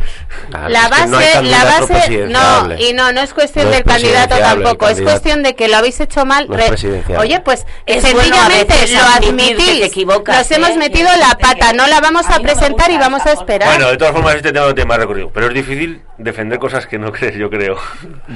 [0.49, 1.07] Claro, La es que base,
[1.41, 5.01] no la base, no, y no, no es cuestión No es del candidato tampoco, es
[5.01, 6.47] cuestión de que lo habéis hecho mal.
[6.49, 6.85] No es.
[7.17, 9.85] Oye, pues Es bueno sencillamente a veces lo admitir que te admitís.
[9.85, 10.55] equivocas, Nos ¿eh?
[10.55, 13.69] hemos metido la pata, no la vamos a presentar y vamos a esperar.
[13.69, 15.31] Bueno, de todas formas, este tema no tiene más recorrido.
[15.33, 17.77] Pero es difícil defender cosas que no crees, yo creo.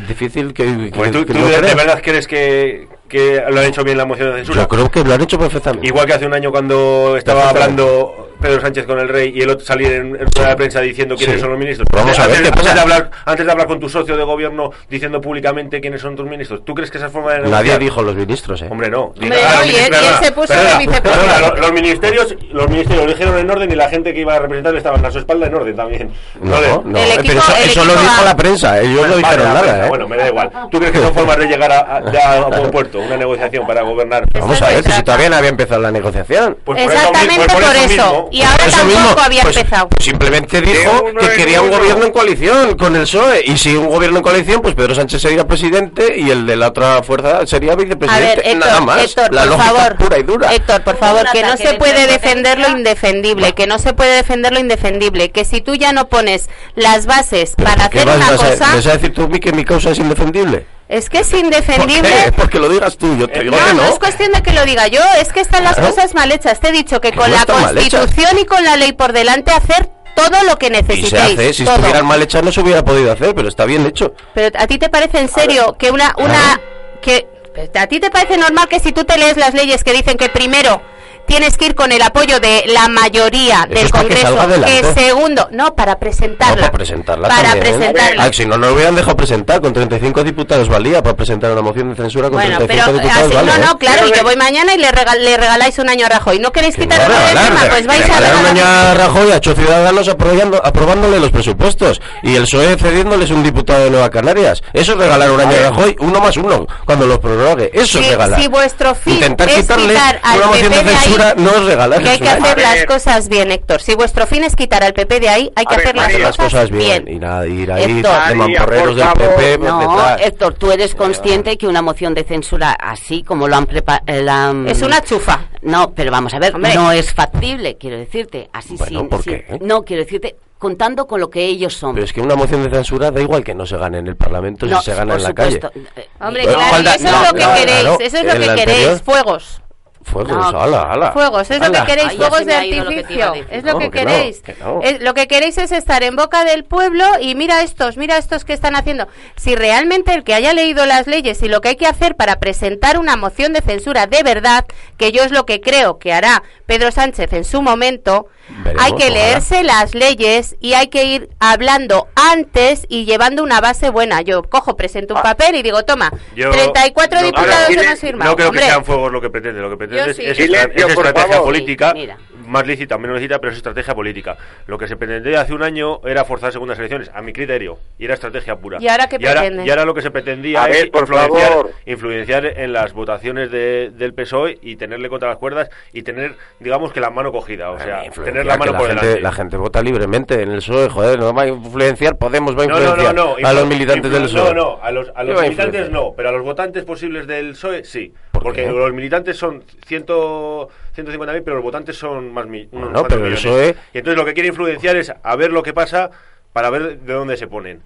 [0.08, 3.84] Difícil que, que- Pues tú, tú no de, verdad crees que, que lo han hecho
[3.84, 4.62] bien la moción de censura.
[4.62, 5.88] Yo creo que lo han hecho perfectamente.
[5.88, 9.50] Igual que hace un año cuando estaba hablando Pedro Sánchez con el rey y el
[9.50, 11.42] otro salir en, en rueda de prensa diciendo quiénes Sí.
[11.42, 11.88] son los ministros.
[11.92, 12.70] Vamos a ver antes, qué pasa.
[12.70, 16.16] antes de hablar, antes de hablar con tu socio de gobierno diciendo públicamente quiénes son
[16.16, 16.64] tus ministros.
[16.66, 17.64] ¿Tú crees que esa es forma de negociar?
[17.64, 18.68] Nadie dijo los ministros, ¿eh?
[18.70, 19.06] Hombre, no.
[19.06, 21.72] Hombre, Ah, no, los y él- y él se puso perdona, de perdona, los, los
[21.74, 25.06] ministerios los ministerios lo eligieron en orden y la gente que iba a representar estaban
[25.06, 26.12] a su espalda en orden también.
[26.42, 28.26] No, no, El eh, equipo- pero eso, el eso lo dijo A.
[28.26, 29.90] la prensa, ellos no dijeron nada, prensa, ¿eh?
[29.90, 30.52] Bueno, me da igual.
[30.70, 33.00] ¿Tú crees que son formas de llegar a, a, a buen puerto?
[33.00, 34.26] Una negociación para gobernar.
[34.38, 36.58] Vamos a ver, que si todavía no había empezado la negociación.
[36.64, 37.88] Pues por Exactamente eso, mi- pues por eso.
[37.88, 38.30] mismo.
[38.34, 39.90] Y ahora Eso tampoco mismo, había pues, empezado.
[39.90, 43.44] pues simplemente dijo que quería un gobierno en coalición con el PSOE.
[43.46, 46.70] Y si un gobierno en coalición, pues Pedro Sánchez sería presidente y el de la
[46.70, 48.56] otra fuerza sería A vicepresidente.
[48.56, 49.04] Nada más.
[49.04, 49.96] Héctor, la por favor.
[49.98, 50.52] pura y dura.
[50.52, 54.16] Héctor, por favor, que no se de puede defender lo indefendible, que no se puede
[54.16, 58.08] defender lo indefendible, que si tú ya no pones las bases para ¿por qué hacer
[58.08, 60.00] vas- una vas cosa, ¿Me vas a decir tú a mí que mi causa es
[60.00, 60.66] indefendible?
[60.98, 62.10] Es que es ¿Por indefendible.
[62.26, 62.32] qué?
[62.32, 63.90] Porque lo digas tú, yo te digo No, que no no.
[63.90, 65.90] es cuestión de que lo diga yo, es que están las Claro.
[65.94, 66.60] cosas mal hechas.
[66.60, 67.46] Te he dicho que Que con no la.
[67.46, 71.16] Constitución y con la ley por delante hacer todo lo que Y se necesitéis.
[71.40, 71.76] hace, si todo.
[71.76, 74.14] estuvieran mal hechas no se hubiera podido hacer, pero está bien hecho.
[74.36, 76.60] Pero ¿a ti te parece en serio que una una
[77.02, 77.28] que
[77.76, 80.30] a ti te parece normal que si tú te lees las leyes que dicen que
[80.30, 80.82] primero
[81.28, 85.02] tienes que ir con el apoyo de la mayoría Eso del es que Congreso, que
[85.02, 86.56] segundo, no para presentarla.
[86.56, 87.76] No, para presentarla Para también.
[87.78, 88.24] presentarla.
[88.24, 89.62] Ah, si no, no lo hubieran dejado presentar.
[89.62, 93.26] Con 35 diputados valía para presentar una moción de censura con Bueno, 35 pero diputados
[93.28, 93.68] así, vale, no, ¿eh?
[93.68, 96.40] no, claro, y yo voy mañana y le, regal- le regaláis un año a Rajoy.
[96.40, 97.70] ¿No queréis Que quitar no el regalar, encima?
[97.70, 102.02] Pues vais a regalar un año a Rajoy a ocho ciudadanos aprobando, aprobándole los presupuestos
[102.24, 104.62] y el PSOE cediéndoles un diputado de Nueva Canarias.
[104.74, 107.72] Eso es regalar un año a Rajoy, uno más uno, cuando los prorrogue.
[107.74, 108.40] Eso es Si, regalar.
[108.42, 110.94] si vuestro fin Intentar es quitarle quitar al una moción de censura
[111.38, 112.02] no es regalar.
[112.02, 113.82] que hay que un hacer las cosas bien, Héctor.
[113.82, 116.38] Si vuestro fin es quitar al PP de ahí, hay que hacer las, hacer cosas,
[116.38, 120.18] las cosas bien, y nada, ir ahí de mamporreros del PP No.
[120.18, 124.66] Héctor, tú eres consciente que una moción de censura así como lo han preparado...
[124.68, 125.46] Es una chufa.
[125.62, 126.74] No, pero vamos a ver, Hombre.
[126.76, 128.50] no es factible, quiero decirte.
[128.52, 129.60] Así Bueno, sin- ¿por sin- qué?
[129.62, 131.94] No, quiero decirte, contando con lo que ellos son.
[131.94, 134.16] Pero es que una moción de censura da igual que no se gane en el
[134.16, 135.72] Parlamento No, si se gana por en la supuesto.
[135.72, 135.86] calle.
[135.96, 139.62] Eh, Hombre, claro, eso es lo que queréis, eso es lo que queréis, anterior- fuegos.
[140.04, 141.12] Fuegos, No, ala, ala.
[141.12, 144.04] Fuegos, es lo que queréis, Ay, fuegos de lo artificio, es lo No, que que
[144.06, 144.42] no, queréis.
[144.42, 144.82] que no.
[144.82, 148.46] Es- lo que queréis es estar en boca del pueblo y mira estos, mira estos
[148.46, 149.08] que están haciendo.
[149.36, 152.40] Si realmente el que haya leído las leyes y lo que hay que hacer para
[152.40, 154.66] presentar una moción de censura de verdad,
[154.98, 158.92] que yo es lo que creo que hará Pedro Sánchez en su momento, Veremos, hay
[158.92, 159.14] que ojalá.
[159.14, 164.22] leerse las leyes y hay que ir hablando antes y llevando una base buena.
[164.22, 168.32] Yo cojo, presento un papel y digo, toma, Yo 34 no diputados creo- hemos firmado.
[168.32, 169.62] No creo Hombre, que sean fuegos lo que pretende.
[169.62, 170.24] Lo que pretende Yo es, sí.
[170.26, 171.46] es Silencio, es estrategia favor.
[171.46, 172.18] política, Sí, mira.
[172.46, 174.38] Más lícita, menos lícita, pero es estrategia política.
[174.68, 178.06] Lo que se pretendía hace un año era forzar segundas elecciones, a mi criterio, y
[178.06, 178.78] era estrategia pura.
[178.82, 179.66] ¿Y ahora qué pretenden?
[179.66, 181.72] y ahora lo que se pretendía A es ver, por influenciar, favor.
[181.86, 186.92] influenciar en las votaciones de- del PSOE y tenerle contra las cuerdas y tener, digamos
[186.94, 189.22] que la mano cogida, o sea, Influenciar, tener la mano por gente, delante.
[189.22, 192.68] La gente vota libremente en el PSOE, joder, no va a influenciar, Podemos va a
[192.68, 194.54] No, no, no, influenciar no, a los militantes del PSOE.
[194.54, 195.92] No, no, a los, a ¿Qué los militantes influenciar?
[195.92, 198.14] no, pero a los votantes posibles del PSOE sí.
[198.44, 202.92] ¿Por porque los militantes son 100, 150.000, pero los votantes son más mi- unos Bueno,
[202.92, 203.42] cuantos pero el millones.
[203.74, 206.12] PSOE Y entonces lo que quiere influenciar es a ver lo que pasa
[206.52, 207.82] para ver de dónde se ponen.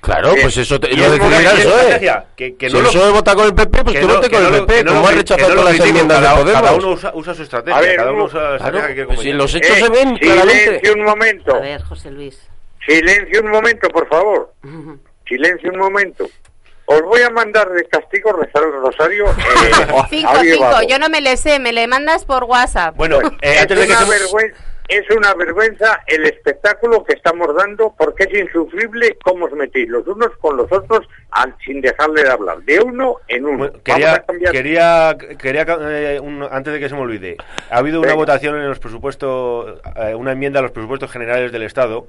[0.00, 1.58] Claro, pues eso te, Y lo una el PSOE.
[1.80, 4.14] estrategia, que- que si no el lo- PSOE vota con el PP, pues Que no-
[4.14, 6.30] vote que con no el PP, no como ha rechazado no todas las enmiendas cada,
[6.30, 6.60] de Podemos.
[6.62, 8.94] Cada uno usa, usa su estrategia, A ver, cada uno un- usa la Claro, estrategia
[8.96, 10.64] que pues si los hechos Eh, se ven claramente.
[10.64, 11.54] silencio un momento.
[11.54, 12.48] A ver, José Luis.
[12.84, 14.52] Silencio un momento, por favor.
[15.28, 16.28] Silencio un momento.
[16.86, 19.26] Os voy a mandar de castigo rezar el rosario.
[19.26, 19.70] Eh,
[20.10, 22.96] Cinco, cinco, yo no me le sé, me le mandas por WhatsApp.
[22.96, 24.10] Bueno, eh, es, antes de que una se...
[24.10, 29.88] vergüenza, es una vergüenza el espectáculo que estamos dando porque es insufrible cómo os metéis
[29.88, 32.58] los unos con los otros al- sin dejarle de hablar.
[32.62, 33.58] De uno en uno.
[33.58, 37.36] Bueno, quería, quería, quería eh, un- antes de que se me olvide,
[37.70, 38.18] ha habido una Venga.
[38.18, 42.06] votación en los presupuestos, eh, una enmienda a los presupuestos generales del Estado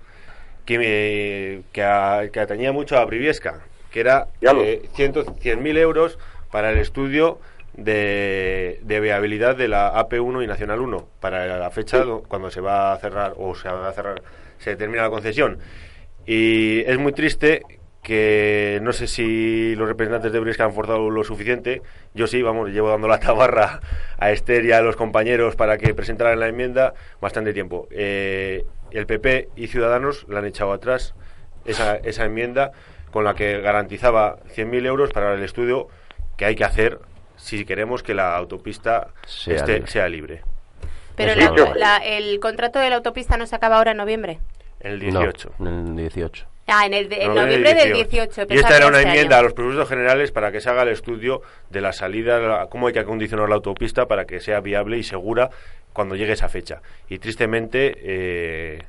[0.66, 3.60] que, me- que, a- que atañía mucho a Briviesca,
[3.94, 4.28] que era
[4.62, 6.18] eh, 100.000 euros
[6.52, 7.40] para el estudio
[7.74, 12.60] de, de viabilidad de la AP1 y Nacional 1 para la fecha do- cuando se
[12.62, 14.22] va a cerrar o se va a cerrar,
[14.58, 15.60] se termina la concesión.
[16.26, 17.62] Y es muy triste
[18.02, 21.82] que no sé si los representantes de Brisca han forzado lo suficiente.
[22.14, 23.80] Yo sí, vamos, llevo dando la tabarra
[24.18, 27.88] a Esther y a los compañeros para que presentaran la enmienda bastante tiempo.
[27.92, 31.16] Eh, el PP y Ciudadanos la han echado atrás
[31.66, 32.72] esa, esa enmienda
[33.14, 35.88] con la que garantizaba 100.000 euros para el estudio
[36.36, 37.00] que hay que hacer
[37.38, 39.88] si queremos que la autopista Sea esté- libre.
[39.92, 40.42] sea libre.
[41.16, 41.36] Pero
[41.76, 44.40] la- el contrato de la autopista no se acaba ahora en noviembre.
[44.80, 45.52] El No, 18.
[45.60, 46.48] en el 18.
[46.66, 48.42] Ah, en, el de- en Noviembre noviembre del 18.
[48.42, 49.42] Y pensaba esta era una este enmienda año.
[49.42, 52.88] a los presupuestos generales para que se haga el estudio de la salida, la- cómo
[52.88, 55.50] hay que acondicionar la autopista para que sea viable y segura
[55.92, 56.82] cuando llegue esa fecha.
[57.10, 58.84] Y tristemente eh,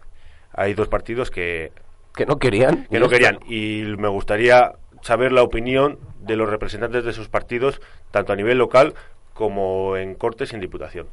[0.53, 1.73] hay dos partidos que,
[2.15, 2.87] Que no querían.
[2.87, 3.41] que no querían.
[3.47, 4.73] Y me gustaría
[5.03, 8.95] saber la opinión de los representantes de esos partidos, tanto a nivel local
[9.35, 11.09] como en Cortes y en Diputación.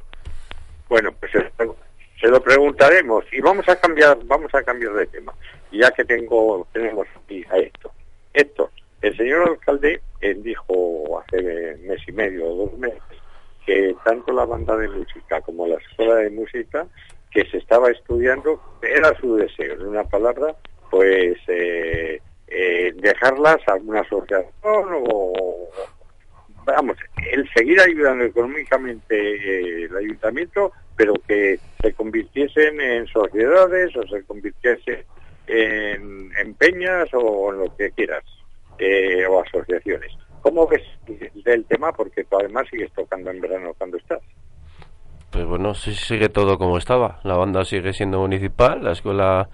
[0.88, 1.52] Bueno, pues se,
[2.20, 5.34] se lo preguntaremos y vamos a cambiar, vamos a cambiar de tema.
[5.72, 7.92] Ya que tengo, tenemos aquí a Héctor.
[8.34, 8.70] Héctor,
[9.02, 13.02] el señor alcalde eh, dijo hace mes y medio o dos meses
[13.65, 16.88] que tanto la banda de música como la escuela de música
[17.32, 20.56] que se estaba estudiando era su deseo, en una palabra,
[20.92, 25.69] pues eh, eh, dejarlas a una asociación o
[26.65, 26.98] vamos,
[27.31, 34.23] el seguir ayudando económicamente eh, el ayuntamiento, pero que se convirtiesen en sociedades o se
[34.23, 35.04] convirtiesen
[35.48, 38.23] en, peñas o en lo que quieras,
[38.77, 40.12] eh, o asociaciones.
[40.42, 40.83] ¿Cómo ves
[41.44, 41.92] del tema?
[41.92, 44.21] Porque tú además sigues tocando en verano cuando estás.
[45.31, 47.19] pues bueno, sigue todo como estaba.
[47.23, 49.50] La banda sigue siendo municipal, la escuela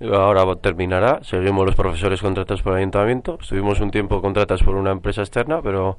[0.00, 1.20] ahora terminará.
[1.22, 3.38] Seguimos los profesores contratados por el ayuntamiento.
[3.40, 5.98] Estuvimos un tiempo contratados por una empresa externa, pero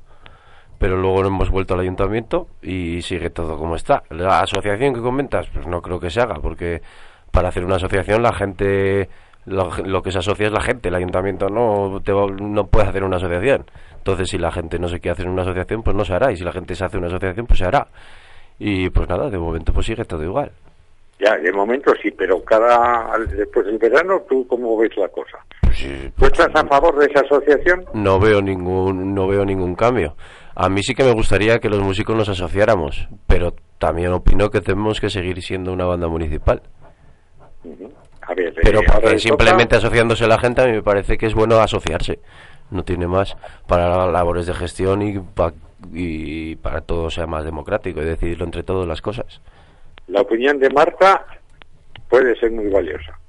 [0.79, 4.03] pero luego hemos vuelto al ayuntamiento y sigue todo como está.
[4.09, 6.81] La asociación que comentas, pues no creo que se haga, porque
[7.31, 9.07] para hacer una asociación la gente,
[9.45, 12.87] lo, lo que se asocia es la gente, el ayuntamiento no, te va- no puede
[12.89, 13.65] hacer una asociación.
[13.97, 16.37] Entonces, si la gente no se quiere hacer una asociación, pues no se hará, y
[16.37, 17.87] si la gente se hace una asociación, pues se hará.
[18.59, 20.51] Y pues nada, de momento pues sigue todo igual.
[21.23, 25.37] Ya, de momento sí, pero cada después del verano, ¿tú cómo ves la cosa?
[26.17, 27.85] ¿Tú estás a favor de esa asociación?
[27.93, 30.15] No veo ningún, no veo ningún cambio.
[30.55, 34.61] A mí sí que me gustaría que los músicos nos asociáramos, pero también opino que
[34.61, 36.61] tenemos que seguir siendo una banda municipal.
[38.21, 41.25] A ver, Pero eh, porque simplemente toca- asociándose la gente a mí me parece que
[41.27, 42.19] es bueno asociarse.
[42.69, 43.35] No tiene más
[43.67, 45.53] para labores de gestión y, pa-
[45.93, 49.41] y para todo sea más democrático y decidirlo entre todos las cosas.
[50.07, 51.25] La opinión de Marta
[52.09, 53.20] puede ser muy valiosa.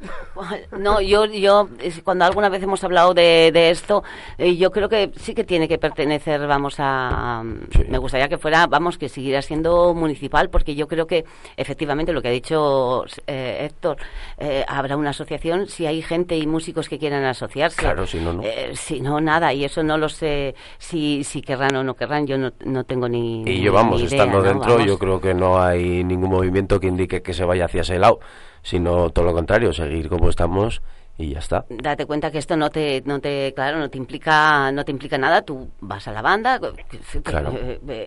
[0.78, 1.68] No, yo, yo
[2.04, 4.02] cuando alguna vez hemos hablado de, de esto,
[4.38, 7.42] eh, yo creo que sí que tiene que pertenecer, vamos a,
[7.88, 11.24] me gustaría que fuera, vamos, que siguiera siendo municipal, porque yo creo que
[11.56, 13.98] efectivamente lo que ha dicho eh, Héctor,
[14.38, 17.80] eh, habrá una asociación si hay gente y músicos que quieran asociarse.
[17.80, 18.42] Claro, si no, no.
[18.42, 22.26] Eh, si no, nada, y eso no lo sé si, si querrán o no querrán,
[22.26, 23.42] yo no, no tengo ni.
[23.46, 24.44] Y yo, vamos, ni idea, estando ¿no?
[24.44, 24.86] dentro, Vamos.
[24.86, 28.20] yo creo que no hay ningún movimiento que indique que se vaya hacia ese lado,
[28.62, 30.82] sino todo lo contrario, seguir como estamos
[31.18, 31.66] y ya está.
[31.68, 35.18] date cuenta que esto no te no te claro no te implica no te implica
[35.18, 37.52] nada tú vas a la banda eh, Claro.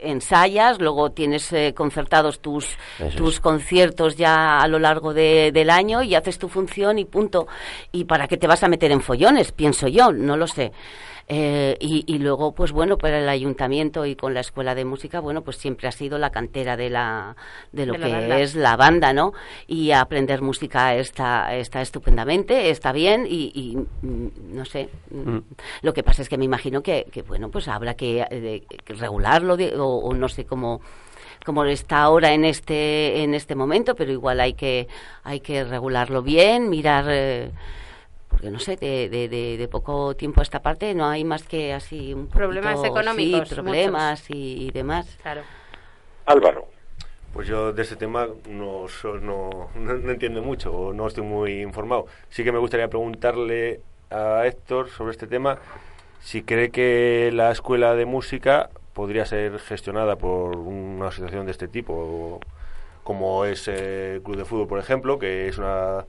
[0.02, 3.40] ensayas luego tienes eh, concertados tus Eso tus es.
[3.40, 7.46] conciertos ya a lo largo de- del año y haces tu función y punto
[7.92, 10.72] y para qué te vas a meter en follones pienso yo no lo sé
[11.30, 15.22] Eh, y, y luego, pues bueno, para el ayuntamiento y con la escuela de música,
[15.22, 17.36] bueno, pues siempre ha sido la cantera de la
[17.72, 19.32] de lo De que es la banda, ¿no?
[19.66, 24.90] Y aprender música está está estupendamente, está bien y, y, mm, no sé.
[25.12, 25.38] mm,
[25.82, 28.64] Lo que pasa es que me imagino que, que, bueno, pues habrá que, eh, de-
[28.84, 30.82] que regularlo de- o, o no sé cómo
[31.46, 34.88] como está ahora en este en este momento, pero igual hay que
[35.24, 37.52] hay que regularlo bien, mirar eh,
[38.34, 41.44] porque no sé, de, de, de, de poco tiempo a esta parte no hay más
[41.44, 45.18] que así un Problemas poquito, económicos, sí, problemas y, y demás.
[45.22, 45.42] Claro.
[46.26, 46.68] Álvaro.
[47.34, 51.62] Pues yo de este tema no, so- no, no, entiendo mucho o no estoy muy
[51.62, 52.06] informado.
[52.30, 53.82] Sí que me gustaría preguntarle
[54.12, 55.58] a Héctor sobre este tema
[56.22, 61.68] si cree que la escuela de música podría ser gestionada por una asociación de este
[61.68, 62.40] tipo, o
[63.04, 66.06] como es eh, el Club de Fútbol, por ejemplo, que es una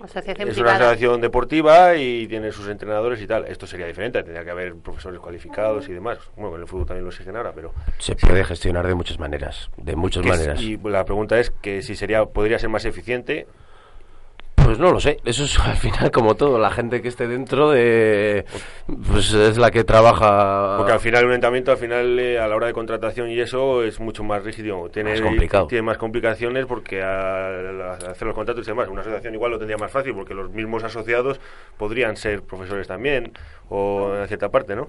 [0.00, 0.90] Asociación es una privada.
[0.90, 3.44] asociación deportiva y tiene sus entrenadores y tal.
[3.46, 6.18] Esto sería diferente, tendría que haber profesores cualificados y demás.
[6.36, 9.70] Bueno, con el fútbol también lo exigen ahora, pero Se puede gestionar de muchas maneras,
[9.76, 10.60] de muchas es- maneras.
[10.60, 13.46] Y la pregunta es que si sería podría ser más eficiente.
[14.64, 17.70] Pues no lo sé, eso es al final como todo, la gente que esté dentro
[17.70, 18.46] de
[19.10, 22.56] pues es la que trabaja Porque al final un ayuntamiento, al final eh, a la
[22.56, 24.88] hora de contratación y eso es mucho más rígido.
[24.88, 25.66] Tiene, Más complicado.
[25.66, 29.76] Tiene más complicaciones porque al hacer los contratos y demás, una asociación igual lo tendría
[29.76, 31.40] más fácil porque los mismos asociados
[31.76, 33.32] podrían ser profesores también
[33.68, 34.88] o en cierta parte, ¿no?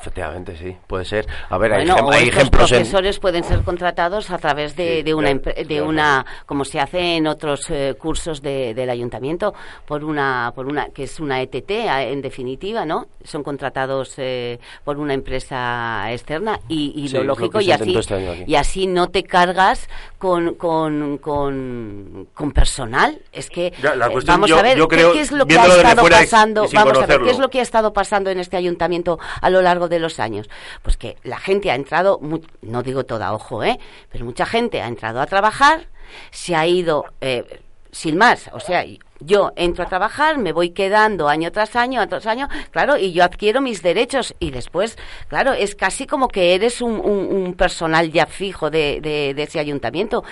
[0.00, 1.26] Efectivamente, sí, puede ser.
[1.50, 2.78] A ver, hay, Bueno, o hay estos ejemplos en...
[2.78, 6.64] profesores pueden ser contratados a través de, Sí, de una claro, de claro, una como
[6.64, 9.54] se hace en otros eh, cursos de- del ayuntamiento
[9.86, 13.06] por una por una que es una ETT en definitiva, ¿no?
[13.24, 18.44] Son contratados eh, por una empresa externa y, y Sí, lo lógico y así este
[18.46, 19.88] y así no te cargas
[20.18, 23.20] con con, con, con personal.
[23.32, 25.32] Es que Ya, la eh, cuestión, vamos yo- a ver yo ¿qué- creo, qué, es
[25.32, 26.66] lo que ha estado pasando.
[26.72, 29.60] Vamos a ver qué es lo que ha estado pasando en este ayuntamiento a lo
[29.60, 30.48] largo de los años.
[30.82, 32.20] Pues que la gente ha entrado,
[32.62, 33.78] no digo toda, ojo, ¿eh?
[34.10, 35.88] pero mucha gente ha entrado a trabajar,
[36.30, 37.60] se ha ido eh,
[37.90, 38.84] sin más, o sea,
[39.20, 43.24] yo entro a trabajar, me voy quedando año tras año, tras año, claro, y yo
[43.24, 44.96] adquiero mis derechos y después,
[45.28, 49.58] claro, es casi como que eres un, un- personal ya fijo de, de- de ese
[49.58, 50.22] ayuntamiento.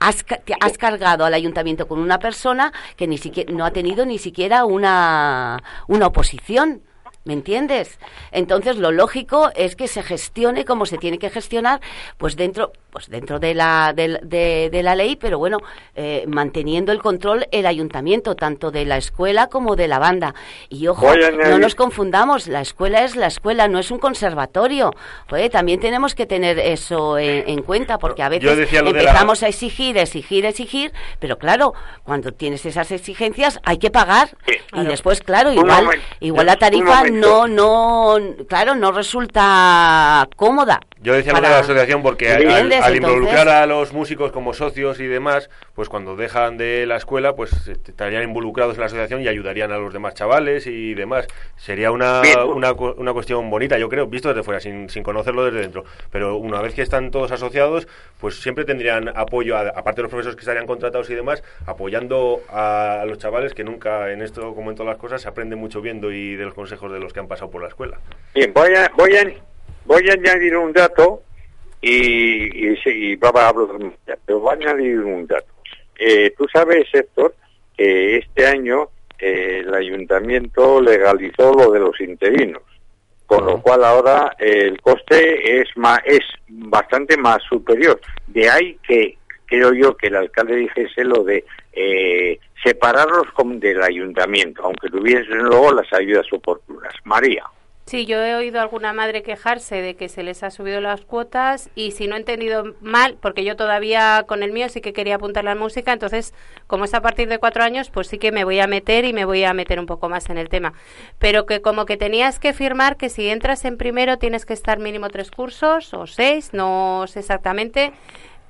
[0.00, 0.24] Has,
[0.60, 4.66] has cargado al ayuntamiento con una persona que ni siquiera no ha tenido ni siquiera
[4.66, 6.82] una, una oposición.
[7.24, 7.98] ¿Me entiendes?
[8.32, 11.80] Entonces lo lógico es que se gestione como se tiene que gestionar,
[12.18, 15.56] pues dentro, pues dentro de la, del- de, de la ley, pero bueno,
[15.96, 20.34] eh, manteniendo el control el ayuntamiento, tanto de la escuela como de la banda.
[20.68, 21.06] Y ojo,
[21.48, 24.90] no nos confundamos, la escuela es la escuela, no es un conservatorio.
[25.32, 29.42] Oye, también tenemos que tener eso en, en cuenta, porque a veces de la- empezamos
[29.42, 31.72] a exigir, exigir, exigir, pero claro,
[32.02, 34.36] cuando tienes esas exigencias hay que pagar.
[34.74, 35.84] Y después, claro, igual,
[36.20, 37.02] igual la tarifa.
[37.14, 38.16] No, no,
[38.48, 40.80] claro, no resulta cómoda.
[41.00, 45.00] Yo decía lo de para- la asociación porque al, involucrar a los músicos como socios
[45.00, 49.20] y demás, pues cuando dejan de la escuela, pues eh, estarían involucrados en la asociación
[49.20, 51.26] y ayudarían a los demás chavales y demás.
[51.56, 55.60] Sería una, una, una cuestión bonita, yo creo, visto desde fuera, sin, sin conocerlo desde
[55.60, 55.84] dentro.
[56.10, 57.86] Pero una vez que están todos asociados,
[58.18, 62.40] pues siempre tendrían apoyo, a- aparte de los profesores que estarían contratados y demás, apoyando
[62.50, 65.54] a, a los chavales que nunca, en esto como en todas las cosas, se aprende
[65.54, 67.98] mucho viendo y de los consejos de los que han pasado por la escuela.
[68.34, 69.32] Bien, voy a, voy a,
[69.84, 71.22] voy a añadir un dato
[71.80, 73.92] y, y, y va a hablar,
[74.24, 75.52] pero voy a añadir un dato.
[75.98, 77.34] Eh, Tú sabes, Héctor,
[77.76, 78.88] que este año
[79.18, 82.62] eh, el ayuntamiento legalizó lo de los interinos,
[83.26, 88.00] con lo cual ahora eh, el coste es más, es bastante más superior.
[88.26, 93.82] De ahí que creo yo que el alcalde dijese lo de eh, separarlos con- del
[93.82, 96.92] ayuntamiento, aunque tuviesen luego las ayudas oportunas.
[97.04, 97.44] María.
[97.86, 101.02] Sí, yo he oído a alguna madre quejarse de que se les ha subido las
[101.02, 104.94] cuotas y si no he entendido mal, porque yo todavía con el mío sí que
[104.94, 106.32] quería apuntar la música, entonces
[106.66, 109.12] como es a partir de cuatro años, pues sí que me voy a meter y
[109.12, 110.72] me voy a meter un poco más en el tema.
[111.18, 114.78] Pero que como que tenías que firmar que si entras en primero tienes que estar
[114.78, 117.92] mínimo tres cursos o seis, no sé exactamente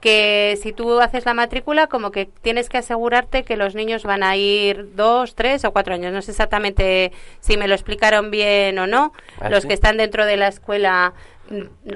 [0.04, 4.22] que si tú haces la matrícula, como que tienes que asegurarte que los niños van
[4.22, 6.12] a ir dos, tres o cuatro años.
[6.12, 9.14] No sé exactamente si me lo explicaron bien o no.
[9.40, 9.68] ¿Ah, los sí?
[9.68, 11.14] que están dentro de la escuela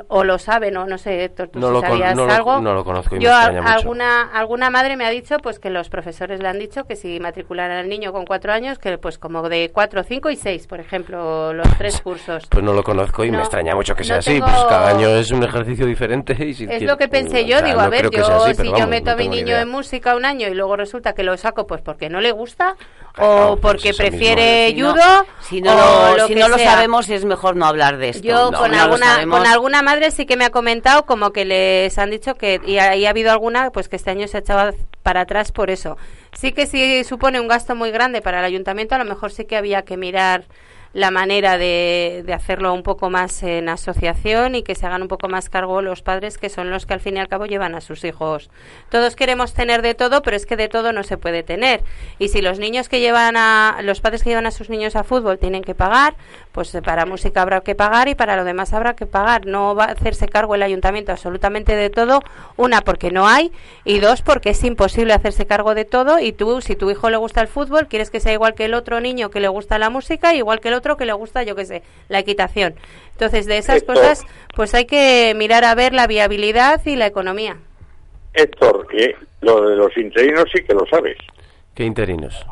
[0.08, 2.60] o lo saben o no sé, Héctor, tú No si lo con- sabías lo- algo.
[2.60, 3.74] no lo conozco y Yo a- extraña mucho.
[3.74, 7.18] alguna alguna madre me ha dicho pues que los profesores le han dicho que si
[7.18, 10.80] matricularan al niño con cuatro años, que pues como de cuatro, cinco y seis, por
[10.80, 12.44] ejemplo, los tres cursos.
[12.50, 14.32] Pues no lo conozco y No, me extraña mucho que sea no así.
[14.34, 17.46] tengo- Pues cada año es un ejercicio diferente y si Es lo que pensé o
[17.46, 19.62] yo, sea, digo, a ver, yo así, si yo meto no a mi niño idea.
[19.62, 22.76] en música un año y luego resulta que lo saco pues porque no le gusta
[23.18, 25.02] o pues porque prefiere Si no- judo
[25.40, 26.72] si no, o lo, lo si que no lo sea.
[26.72, 28.26] sabemos es mejor no hablar de esto.
[28.26, 29.37] Yo No, con no lo alguna sabemos.
[29.38, 32.78] Con alguna madre sí que me ha comentado como que les han dicho que y
[32.78, 35.70] ha, y ha habido alguna pues que este año se ha echado para atrás por
[35.70, 35.96] eso.
[36.32, 39.44] Sí que sí supone un gasto muy grande para el ayuntamiento, a lo mejor sí
[39.44, 40.44] que había que mirar
[40.92, 45.08] la manera de, de hacerlo un poco más en asociación y que se hagan un
[45.08, 47.74] poco más cargo los padres que son los que al fin y al cabo llevan
[47.74, 48.50] a sus hijos.
[48.88, 51.82] Todos queremos tener de todo, pero es que de todo no se puede tener.
[52.18, 55.04] Y si los niños que llevan a los padres que llevan a sus niños a
[55.04, 56.16] fútbol tienen que pagar,
[56.52, 59.46] pues para música habrá que pagar y para lo demás habrá que pagar.
[59.46, 62.22] No va a hacerse cargo el ayuntamiento absolutamente de todo,
[62.56, 63.52] una porque no hay
[63.84, 67.16] y dos porque es imposible hacerse cargo de todo y tú si tu hijo le
[67.16, 69.90] gusta el fútbol, quieres que sea igual que el otro niño que le gusta la
[69.90, 72.74] música, igual que el otro que le gusta, yo qué sé, la equitación.
[73.12, 74.24] Entonces, de esas cosas,
[74.54, 77.58] pues hay que mirar a ver la viabilidad y la economía.
[78.34, 81.16] Héctor, que lo de los interinos sí que lo sabes.
[81.74, 82.46] ¿Qué interinos?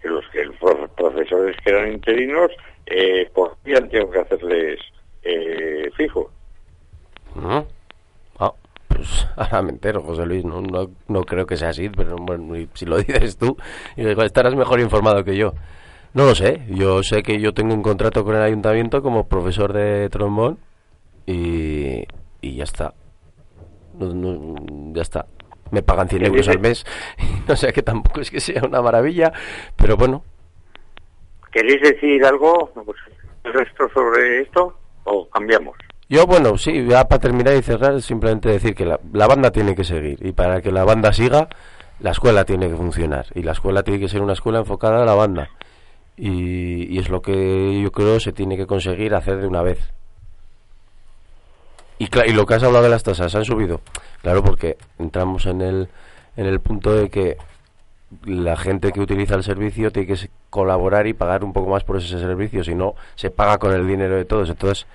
[0.00, 2.50] Que los que los prof- profesores que eran interinos,
[2.86, 4.78] eh, por día tengo que hacerles
[5.22, 6.30] eh, fijo.
[7.34, 7.66] ¿No?
[8.38, 8.52] Ah,
[8.88, 10.44] pues ahora me entero, José Luis.
[10.44, 13.56] No, no, no creo que sea así, pero bueno, y si lo dices tú,
[13.96, 15.52] igual estarás mejor informado que yo.
[16.14, 16.62] No lo sé.
[16.68, 20.58] Yo sé que yo tengo un contrato con el ayuntamiento como profesor de trombón
[21.26, 22.04] y,
[22.40, 22.94] y ya está.
[23.98, 24.54] No- no-
[24.92, 25.26] ya está.
[25.70, 26.84] Me pagan 100 ¿Qué euros al mes.
[27.48, 29.32] No sé que tampoco es que sea una maravilla,
[29.76, 30.22] pero bueno.
[31.52, 32.96] ¿Queréis decir algo pues,
[33.44, 35.76] el resto sobre esto o cambiamos?
[36.08, 39.74] Yo, bueno, sí, ya para terminar y cerrar, simplemente decir que la, la banda tiene
[39.76, 40.18] que seguir.
[40.24, 41.48] Y para que la banda siga,
[42.00, 43.26] la escuela tiene que funcionar.
[43.34, 45.50] Y la escuela tiene que ser una escuela enfocada a la banda.
[46.22, 49.90] Y, y es lo que yo creo se tiene que conseguir hacer de una vez.
[51.98, 53.80] Y, y lo que has hablado de las tasas, han subido.
[54.20, 55.88] Claro, porque entramos en el,
[56.36, 57.38] en el punto de que
[58.24, 61.96] la gente que utiliza el servicio tiene que colaborar y pagar un poco más por
[61.96, 62.64] ese servicio.
[62.64, 64.50] Si no, se paga con el dinero de todos.
[64.50, 64.86] Entonces,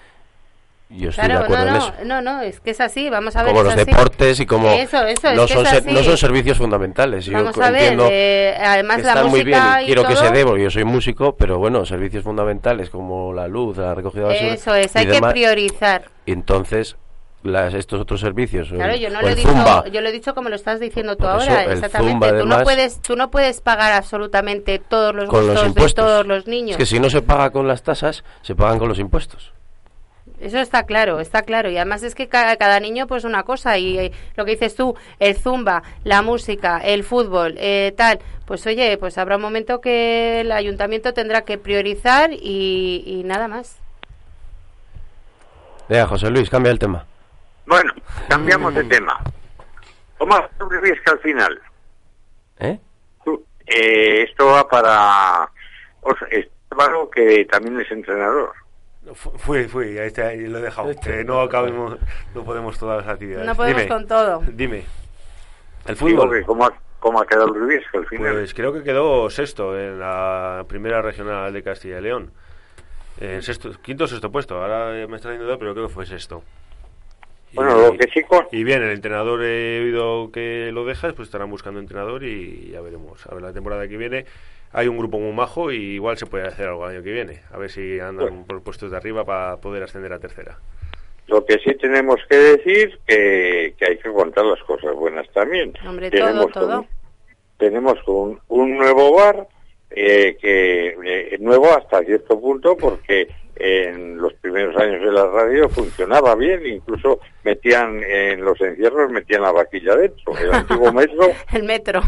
[0.90, 1.94] yo estoy de Claro, acuerdo no, en no, eso.
[2.06, 3.52] no, no, es que es así, vamos a ver.
[3.52, 3.86] Como los así.
[3.86, 7.26] deportes y como Eso, eso, es no, que son ser- no son servicios fundamentales.
[7.26, 9.88] Yo Vamos co- a ver, eh, además que la están muy bien música y y
[9.88, 13.48] quiero que todo- se dé porque yo soy músico, pero bueno, servicios fundamentales como la
[13.48, 16.06] luz, la recogida de basura Eso es, hay que demás, priorizar.
[16.26, 16.96] y entonces
[17.44, 20.12] las, estos otros servicios, Claro, el- yo no lo he dicho, Zumba, yo lo he
[20.12, 22.12] dicho como lo estás diciendo tú Por ahora, exactamente.
[22.28, 25.68] Zumba, tú no puedes, tú no puedes pagar absolutamente todos los con los gustos de
[25.70, 26.06] impuestos.
[26.06, 26.72] todos los niños.
[26.72, 29.52] Es que si no se paga con las tasas, se pagan con los impuestos.
[30.40, 31.70] Eso está claro, está claro.
[31.70, 33.78] Y además es que cada, cada niño pues una cosa.
[33.78, 38.20] Y eh, lo que dices tú, el zumba, la música, el fútbol, eh, tal.
[38.46, 43.48] Pues oye, pues habrá un momento que el ayuntamiento tendrá que priorizar y, y nada
[43.48, 43.80] más.
[45.88, 47.06] Venga, José Luis, cambia el tema.
[47.66, 47.94] Bueno,
[48.28, 49.20] cambiamos de tema.
[50.18, 51.62] ¿Cómo sobrevivís que al final?
[52.60, 52.80] ¿Eh?
[53.24, 55.50] Tú, eh, esto va para...
[56.02, 58.52] os- es- Álvaro, que también es entrenador.
[59.14, 60.92] Fu- Fui, fui, ahí, está, ahí lo he dejado.
[61.00, 61.98] que no acabemos,
[62.34, 63.46] no podemos todas las actividades.
[63.46, 64.44] No podemos Dime, con todo.
[64.52, 64.84] Dime.
[65.86, 66.44] El fútbol.
[66.46, 68.34] ¿Cómo ha, cómo ha quedado el al final?
[68.34, 72.32] Pues creo que quedó sexto en la primera regional de Castilla y León.
[73.20, 74.62] En sexto, quinto o sexto puesto.
[74.62, 76.44] Ahora me está diciendo, pero creo que fue sexto.
[77.54, 81.28] Bueno, lo que sí con- Y bien, el entrenador he oído que lo dejas, pues
[81.30, 83.26] estarán buscando entrenador y ya veremos.
[83.28, 84.26] A ver, la temporada que viene
[84.78, 87.42] hay un grupo muy majo y igual se puede hacer algo el año que viene.
[87.52, 90.60] A ver si andan por puestos de arriba para poder ascender a tercera.
[91.28, 95.74] Lo que sí tenemos que decir que, que hay que contar las cosas buenas también.
[95.88, 96.78] Hombre, tenemos todo, todo.
[96.82, 96.88] con-
[97.58, 99.48] tenemos un, un nuevo bar
[99.92, 105.70] eh, que eh, nuevo hasta cierto punto porque en los primeros años de la radio
[105.70, 110.38] funcionaba bien, incluso metían en los encierros metían la vaquilla dentro.
[110.38, 112.02] El antiguo metro, El metro.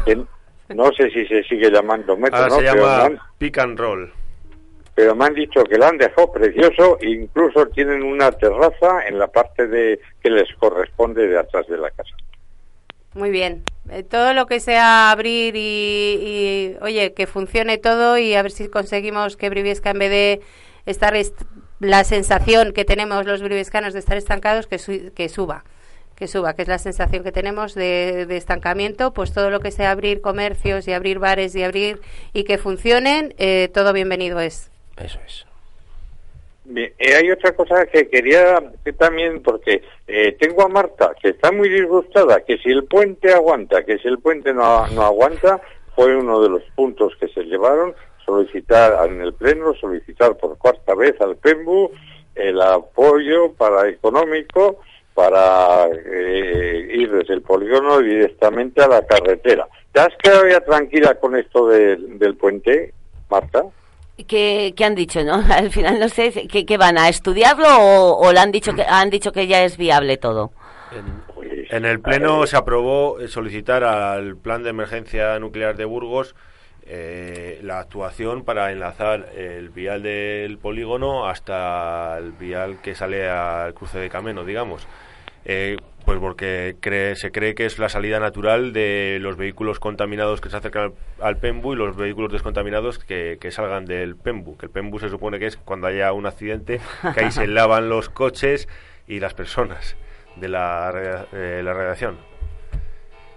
[0.70, 2.56] No sé si se sigue llamando metro, Ahora ¿no?
[2.58, 4.14] se Pero me llama han- pick and roll.
[4.96, 9.28] pero me han dicho que lo han dejado precioso, incluso tienen una terraza en la
[9.28, 12.16] parte de que les corresponde de atrás de la casa.
[13.14, 13.64] Muy bien.
[13.90, 18.52] Eh, todo lo que sea abrir y, y, oye, que funcione todo y a ver
[18.52, 20.42] si conseguimos que Briviesca, en vez de
[20.86, 21.42] estar est-
[21.80, 25.64] la sensación que tenemos los briviescanos de estar estancados, que, su- que suba.
[26.18, 29.70] Que suba, que es la sensación que tenemos de, de estancamiento, pues todo lo que
[29.70, 32.02] sea abrir comercios y abrir bares y abrir
[32.34, 34.72] y que funcionen, eh, todo bienvenido es.
[34.98, 35.46] Eso es.
[36.66, 41.30] Bien, eh, hay otra cosa que quería que también, porque eh, tengo a Marta, que
[41.30, 45.62] está muy disgustada, que si el puente aguanta, que si el puente no, no aguanta,
[45.96, 47.94] fue uno de los puntos que se llevaron,
[48.26, 51.92] solicitar en el Pleno, solicitar por cuarta vez al PEMBU
[52.36, 54.80] el apoyo para económico
[55.18, 59.68] para eh, ir desde el polígono directamente a la carretera.
[59.92, 62.94] ¿Te has quedado ya tranquila con esto del- del puente,
[63.28, 63.64] Marta?
[64.28, 65.44] ¿Qué, qué han dicho, no?
[65.52, 68.84] Al final no sé, ¿qué, qué van a estudiarlo o, o le han dicho que
[68.84, 70.52] han dicho que ya es viable todo?
[71.72, 76.36] En el Pleno se aprobó eh, solicitar al Plan de Emergencia Nuclear de Burgos
[76.86, 83.74] eh, la actuación para enlazar el vial del polígono hasta el vial que sale al
[83.74, 84.88] cruce de Cameno, digamos.
[85.50, 90.42] Eh, pues porque cree- se cree que es la salida natural de los vehículos contaminados
[90.42, 90.94] que se acercan al,
[91.26, 94.58] al PEMBU y los vehículos descontaminados que, que salgan del PEMBU.
[94.58, 96.82] Que el PEMBU se supone que es cuando haya un accidente,
[97.14, 98.68] que ahí se lavan los coches
[99.08, 99.96] y las personas
[100.36, 102.18] de la, eh, la radiación.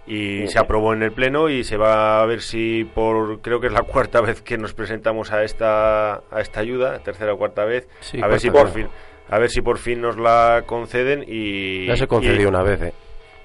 [0.06, 3.68] Y se aprobó en el Pleno y se va a ver si por, creo que
[3.68, 7.64] es la cuarta vez que nos presentamos a esta, a esta ayuda, tercera o cuarta
[7.64, 8.88] vez, Sí, a ver si por fin,
[9.30, 11.86] a ver si por fin nos la conceden y...
[11.86, 12.92] Ya se concedió y- una vez, ¿eh?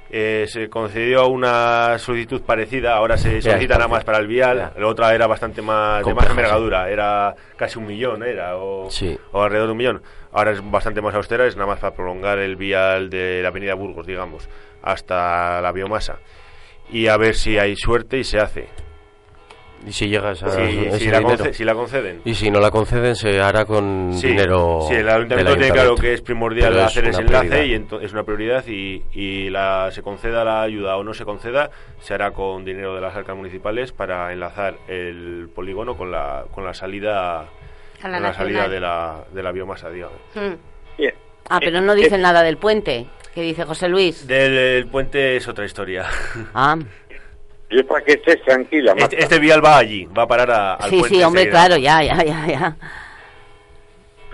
[0.09, 4.73] eh, se concedió una solicitud parecida, ahora se solicita nada más para el vial, ya.
[4.79, 6.31] la otra era bastante más de más Compleja, sí.
[6.39, 9.17] envergadura, era casi un millón, era o, Sí.
[9.31, 10.01] o alrededor de un millón.
[10.31, 13.73] Ahora es bastante más austera, es nada más para prolongar el vial de la Avenida
[13.73, 14.47] Burgos, digamos,
[14.83, 16.19] hasta la biomasa.
[16.91, 18.67] Y a ver si hay suerte y se hace.
[19.87, 21.37] Y si llegas a Sí, ese si, la dinero.
[21.37, 22.21] conce- si la conceden.
[22.25, 24.79] Y si no la conceden, se hará con Sí, dinero.
[24.87, 28.11] Sí, el ayuntamiento tiene claro que es primordial Pero es hacer ese enlace y es
[28.13, 31.69] una prioridad y, y la, se conceda la ayuda o no se conceda,
[32.01, 36.65] se hará con dinero de las arcas municipales para enlazar el polígono con la, con
[36.65, 37.47] la salida, A
[38.01, 40.17] con la la salida de la, de la biomasa, digamos.
[40.33, 40.97] Mm.
[40.97, 41.13] Bien.
[41.49, 43.05] Ah, pero no dicen nada del puente,
[43.35, 44.25] que dice José Luis.
[44.27, 46.05] Del el puente es otra historia.
[46.55, 46.75] Ah,
[47.69, 49.05] Y es para que estés tranquila, Marta.
[49.15, 51.15] Este, este vial va allí, va a parar a- al sí, puente.
[51.17, 51.65] sí, hombre, enseguida.
[51.67, 52.75] claro, ya, ya, ya, ya.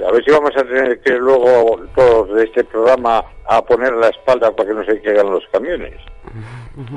[0.07, 4.07] A ver si vamos a tener que luego todos de este programa a poner la
[4.09, 5.93] espalda para que no se caigan los camiones.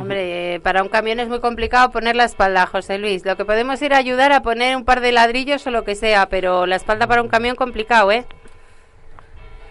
[0.00, 3.24] Hombre, eh, para un camión es muy complicado poner la espalda, José Luis.
[3.26, 5.94] Lo que podemos ir a ayudar a poner un par de ladrillos o lo que
[5.96, 8.24] sea, pero la espalda para un camión complicado, ¿eh?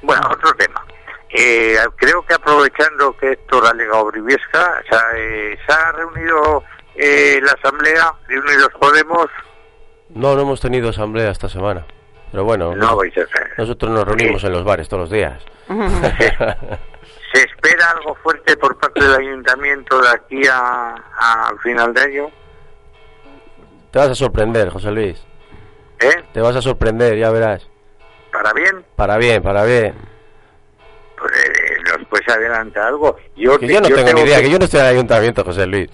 [0.01, 0.85] Bueno, otro tema.
[1.35, 3.73] Eh, creo que aprovechando que Héctor ha
[4.05, 6.63] Briviesca, ha, eh, se ha reunido
[6.95, 9.27] eh, la asamblea de Unidos Podemos.
[10.09, 11.85] No, no hemos tenido asamblea esta semana.
[12.31, 12.95] Pero bueno, No
[13.57, 15.41] nosotros nos reunimos en los bares todos los días.
[17.33, 22.01] ¿Se espera algo fuerte por parte del ayuntamiento de aquí a, a- al final de
[22.01, 22.27] año?
[23.91, 25.23] Te vas a sorprender, José Luis.
[25.99, 26.23] ¿Eh?
[26.33, 27.67] Te vas a sorprender, ya verás.
[28.31, 28.85] ¿Para bien?
[28.95, 29.95] Para bien, para bien.
[31.25, 33.17] Eh, nos puedes adelantar algo.
[33.35, 35.43] Yo, Que yo no tengo ni idea, que- que yo no estoy en el ayuntamiento,
[35.43, 35.89] José Luis.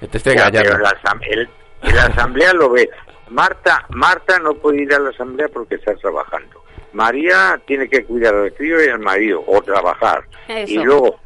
[0.00, 0.70] Que te estoy Ya, engañando.
[0.70, 1.48] pero la, el-
[1.94, 2.90] la asamblea lo ve.
[3.30, 6.62] Marta, Marta no puede ir a la asamblea porque está trabajando.
[6.92, 10.24] María tiene que cuidar al crío y al marido o trabajar.
[10.48, 10.72] Eso.
[10.72, 11.18] Y luego,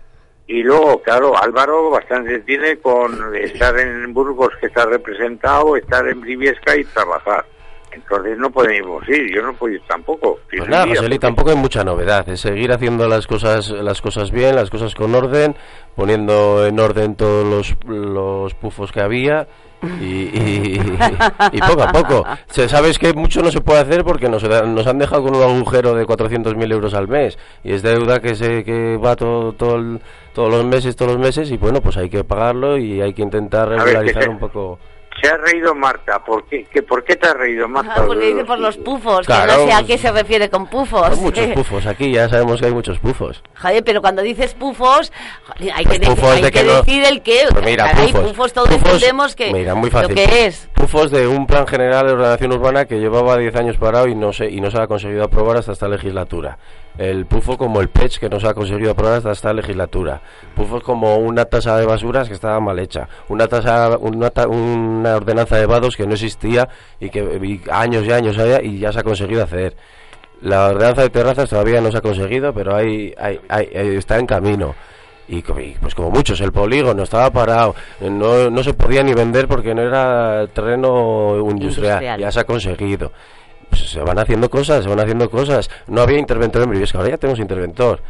[0.46, 6.20] y luego, claro, Álvaro bastante tiene con estar en Burgos que está representado, estar en
[6.22, 7.44] Briviesca y trabajar.
[7.93, 10.39] Entonces no podemos ir, yo no puedo ir tampoco.
[10.57, 12.28] Pues nada, José Luis, porque- tampoco hay mucha novedad.
[12.28, 15.57] Es seguir haciendo las cosas, las cosas bien, las cosas con orden,
[15.97, 19.47] poniendo en orden todos los, los pufos que había
[20.01, 20.99] y, y-
[21.53, 22.24] y poco a poco.
[22.49, 25.43] Se- Sabes que mucho no se puede hacer porque nos, nos han dejado con un
[25.43, 29.76] agujero de 400.000 euros al mes y es deuda que se que va todo, todo
[29.76, 30.01] el-
[30.34, 33.22] todos los meses, todos los meses y bueno, pues hay que pagarlo y hay que
[33.22, 34.78] intentar ver, que regularizar se- un poco.
[35.20, 36.22] Se ha reído Marta.
[36.24, 37.94] ¿Por qué, ¿Que ¿Por qué te has reído, Marta?
[37.96, 40.48] Ah, porque dice por los pufos, que Claro, no sé a pues- qué se refiere
[40.48, 41.02] con pufos.
[41.02, 43.42] Hay muchos pufos aquí, ya sabemos que hay muchos pufos.
[43.60, 45.12] Joder, pero cuando dices pufos,
[45.58, 47.40] hay Pues que, de- pufos hay de que que no- decir el qué.
[47.50, 48.28] Pues mira, Caray, pufos.
[48.30, 50.10] pufos todos Pufos, entendemos que mira, muy fácil.
[50.10, 50.68] lo que es.
[50.74, 54.32] Pufos de un plan general de ordenación urbana que llevaba 10 años parado y no
[54.32, 56.58] se y no se ha conseguido aprobar hasta esta legislatura.
[56.99, 60.20] El pufo como el PECH que no se ha conseguido aprobar hasta esta legislatura.
[60.57, 63.09] Pufos como una tasa de basuras que estaba mal hecha.
[63.28, 66.68] Una tasa una, ta- una ordenanza de vados que no existía
[66.99, 69.76] y que y años y años había y ya se ha conseguido hacer.
[70.42, 74.18] La ordenanza de terrazas todavía no se ha conseguido, pero hay, hay, hay- hay- está
[74.18, 74.74] en camino.
[75.30, 79.74] Y, pues como muchos, el polígono estaba parado, no, no se podía ni vender porque
[79.74, 82.20] no era terreno industrial, Industrial.
[82.20, 83.12] ya se ha conseguido.
[83.68, 85.70] Pues se van haciendo cosas, se van haciendo cosas.
[85.86, 88.00] No había interventor en Briviesca, ahora ya tenemos interventor.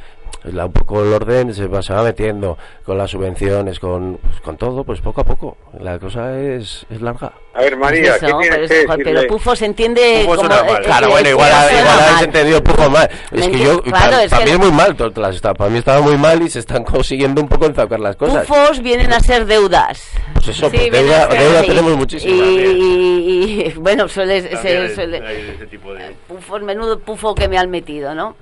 [0.45, 4.41] La- un poco el orden se va, se va metiendo con las subvenciones, con, pues,
[4.41, 5.57] con todo, pues poco a poco.
[5.81, 7.33] La cosa es, es larga.
[7.55, 10.49] A ver, María, Eso, ¿qué tienes pero, que eso, pero pufo se entiende Pufo como...
[10.49, 10.83] suena mal.
[10.85, 13.11] Claro, bueno, pufo igual, igual habéis entendido un poco mal.
[13.33, 16.01] Es que yo, claro, pa- es para que mí es muy mal, para mí estaba
[16.01, 18.47] muy mal y se están consiguiendo un poco enzacar las cosas.
[18.47, 20.09] Pufos vienen a ser deudas.
[20.35, 22.33] Pues eso, Sí, pues deuda, ser- tenemos muchísima.
[22.47, 27.01] Y, y- y, bueno, suele, se- También hay- suele- hay ese tipo de- pufos, menudo
[27.01, 28.37] pufo que me han metido, ¿no?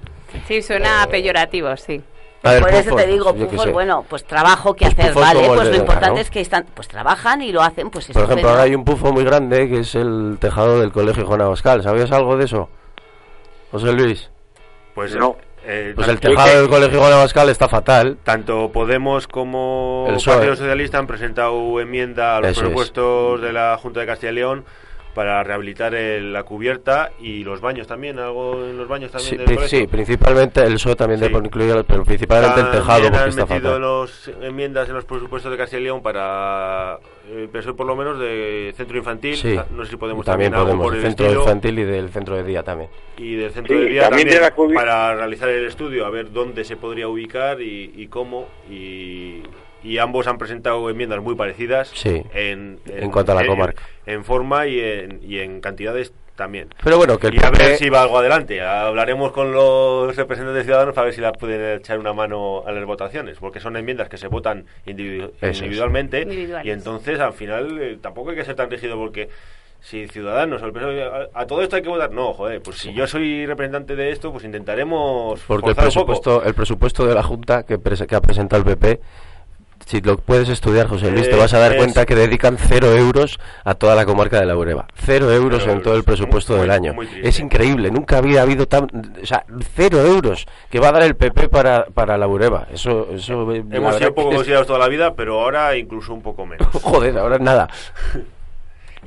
[0.47, 2.03] Sí, suena peyorativo, sí.
[2.43, 5.47] A ver, Por eso te digo, pufos, bueno, pues trabajo que Pues hacer, pufos ¿vale?
[5.49, 8.63] Pues lo importante es que están, pues trabajan y lo hacen, pues Por ejemplo, ahora
[8.63, 11.83] hay un pufo muy grande que es el tejado del colegio Juan Abascal.
[11.83, 12.69] ¿Sabías algo de eso?
[13.73, 14.31] José Luis.
[14.95, 15.37] Pues No.
[15.65, 18.19] eh, Pues el tejado del colegio Juan Abascal está fatal.
[18.23, 20.23] Tanto Podemos como El.
[20.23, 22.65] Partido Socialista han presentado enmienda a los Eso es.
[22.67, 24.65] presupuestos de la Junta de Castilla y León
[25.17, 29.37] para rehabilitar el- la cubierta y los baños también, algo en los baños también Sí,
[29.39, 29.79] del pri- colegio.
[29.81, 31.27] sí, principalmente el PSOE también Sí.
[31.27, 33.81] debe incluir, pero principalmente el tejado También porque han está metido fatal.
[33.81, 36.99] los enmiendas en los presupuestos de Castilla y León para
[37.35, 39.37] el PSOE por lo menos de centro infantil.
[39.37, 41.41] Sí, No sé si podemos también algo podemos, por el centro estilo.
[41.45, 42.91] infantil y del centro de día también.
[43.17, 46.31] y del centro Sí, de día también también, de para realizar el estudio, a ver
[46.31, 48.49] dónde se podría ubicar y, y cómo.
[48.71, 49.41] Y,
[49.83, 53.83] y ambos han presentado enmiendas muy parecidas Sí, en, en cuanto a la comarca.
[54.07, 56.69] En, forma y en, y en cantidades también.
[56.85, 58.61] Pero bueno, que el y a ver si va algo adelante.
[58.61, 62.73] Hablaremos con los representantes de Ciudadanos para ver si la pueden echar una mano a
[62.73, 66.27] las votaciones, porque son enmiendas que se votan individu- Eso individualmente
[66.63, 69.31] y entonces al final eh, tampoco hay que ser tan rígido porque
[69.81, 72.79] si Ciudadanos o el PSOE, a, a todo esto hay que votar, no, joder, pues
[72.79, 76.07] si yo soy representante de esto, pues intentaremos Porque el forzar un poco.
[76.23, 79.01] presupuesto, el presupuesto de la Junta que, que ha presentado el PP,
[79.87, 82.59] si lo puedes estudiar, José Luis, te Eh, vas a dar es- cuenta que dedican
[82.59, 84.87] cero euros a toda la comarca de la Ureba.
[84.97, 86.93] Cero euros Cero en todo el presupuesto Muy- del año.
[86.93, 87.09] muy.
[87.23, 88.85] Es increíble, nunca había habido tan...
[89.23, 92.67] O sea, cero euros que va a dar el PP para, para la Ureba.
[92.73, 96.21] Eso, eso Hemos sido poco que es- considerados toda la vida, pero ahora incluso un
[96.23, 96.67] poco menos.
[96.83, 97.69] Joder, ahora nada.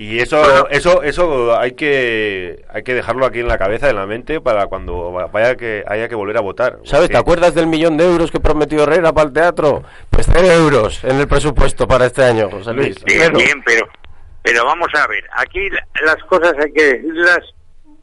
[0.02, 4.06] Y eso, eso, eso hay que, hay que dejarlo aquí en la cabeza, en la
[4.06, 6.80] mente, para cuando vaya que haya que volver a votar.
[6.86, 7.10] ¿Sabes?
[7.10, 9.84] ¿Te acuerdas del millón de euros que prometió Herrera para el teatro?
[10.10, 13.04] Pues cero euros en el presupuesto para este año, José Luis.
[13.04, 13.34] Bien,
[13.66, 13.90] pero,
[14.42, 17.40] pero vamos a ver, aquí la- las cosas hay que decirlas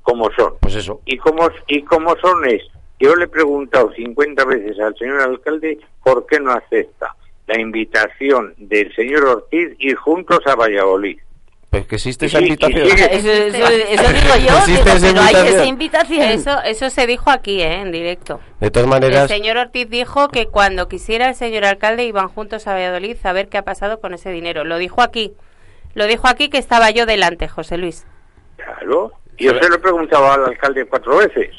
[0.02, 0.52] como son.
[0.60, 1.00] Pues eso.
[1.06, 2.60] Y como, y como son es,
[3.00, 7.16] yo le he preguntado 50 veces al señor alcalde por qué no acepta
[7.46, 11.18] la invitación del señor Ortiz ir juntos a Valladolid.
[11.78, 12.86] Pues que existe esa invitación.
[12.86, 15.46] Eso, eso- eso digo yo, Existe digo, esa pero hay invitación.
[15.46, 16.22] esa invitación.
[16.22, 17.80] Eso, eso se dijo aquí, ¿eh?
[17.80, 18.40] En directo.
[18.60, 22.66] De todas El maneras, señor Ortiz dijo que cuando quisiera el señor alcalde iban juntos
[22.66, 24.64] a Valladolid a ver qué ha pasado con ese dinero.
[24.64, 25.32] Lo dijo aquí.
[25.94, 28.06] Lo dijo aquí que estaba yo delante, José Luis.
[28.56, 29.12] Claro.
[29.38, 31.50] Yo se lo he preguntado al alcalde cuatro veces.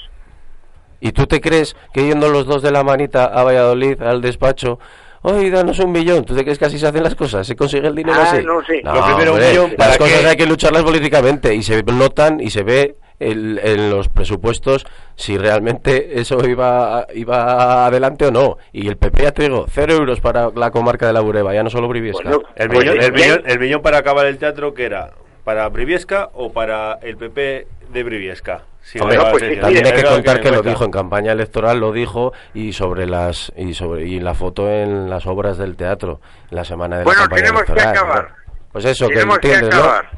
[0.99, 4.79] ¿y tú te crees que yendo los dos de la manita a Valladolid, al despacho,
[5.21, 7.45] oye, danos un millón, ¿tú te crees que así se hacen las cosas?
[7.47, 8.43] ¿Se consigue el dinero Ah, así?
[8.45, 8.81] no sé.
[8.83, 12.49] Lo primero, un millón, ¿para las cosas hay que lucharlas políticamente y se notan y
[12.49, 18.57] se ve el- en los presupuestos si realmente eso iba, iba adelante o no.
[18.71, 21.63] Y el PP ya te digo, cero euros para la comarca de la Bureba, ya
[21.63, 22.23] no solo Briviesca.
[22.29, 25.11] Bueno, El Pues millón, sí, el, millón, el millón para acabar el teatro, que era?
[25.43, 28.63] ¿Para Briviesca o para el PP de Briviesca?
[28.89, 30.69] Sí, Hombre, pues sí, También hay que contar que lo cuenta.
[30.69, 35.09] dijo en campaña electoral, lo dijo y sobre las y sobre y la foto en
[35.09, 36.21] las obras del teatro
[36.51, 37.97] la semana de Bueno, la campaña tenemos que electoral.
[37.97, 38.35] acabar.
[38.71, 39.83] Pues eso, Tenemos que que entiendes, ¿no?
[39.83, 40.09] acabar.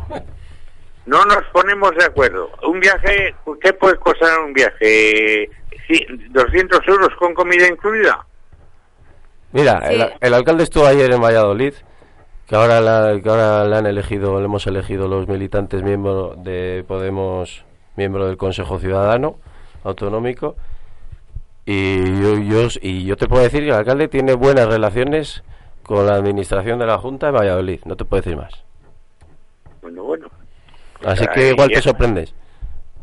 [1.07, 2.51] no nos ponemos de acuerdo.
[2.67, 5.49] Un viaje, ¿qué puede costar un viaje?
[5.87, 8.23] Sí, ¿200 euros con comida incluida?
[9.51, 9.95] Mira, Sí.
[9.95, 11.73] el, el alcalde estuvo ayer en Valladolid,
[12.47, 16.85] que ahora, la- que ahora le han elegido, le hemos elegido los militantes miembros de
[16.87, 17.65] Podemos,
[17.99, 19.37] miembro del Consejo Ciudadano
[19.83, 20.55] Autonómico.
[21.65, 25.43] Y yo, yo, y yo te puedo decir que el alcalde tiene buenas relaciones
[25.83, 28.63] con la administración de la Junta de Valladolid, no te puedo decir más.
[29.81, 30.27] Bueno, bueno.
[31.05, 32.33] Así que igual te sorprendes.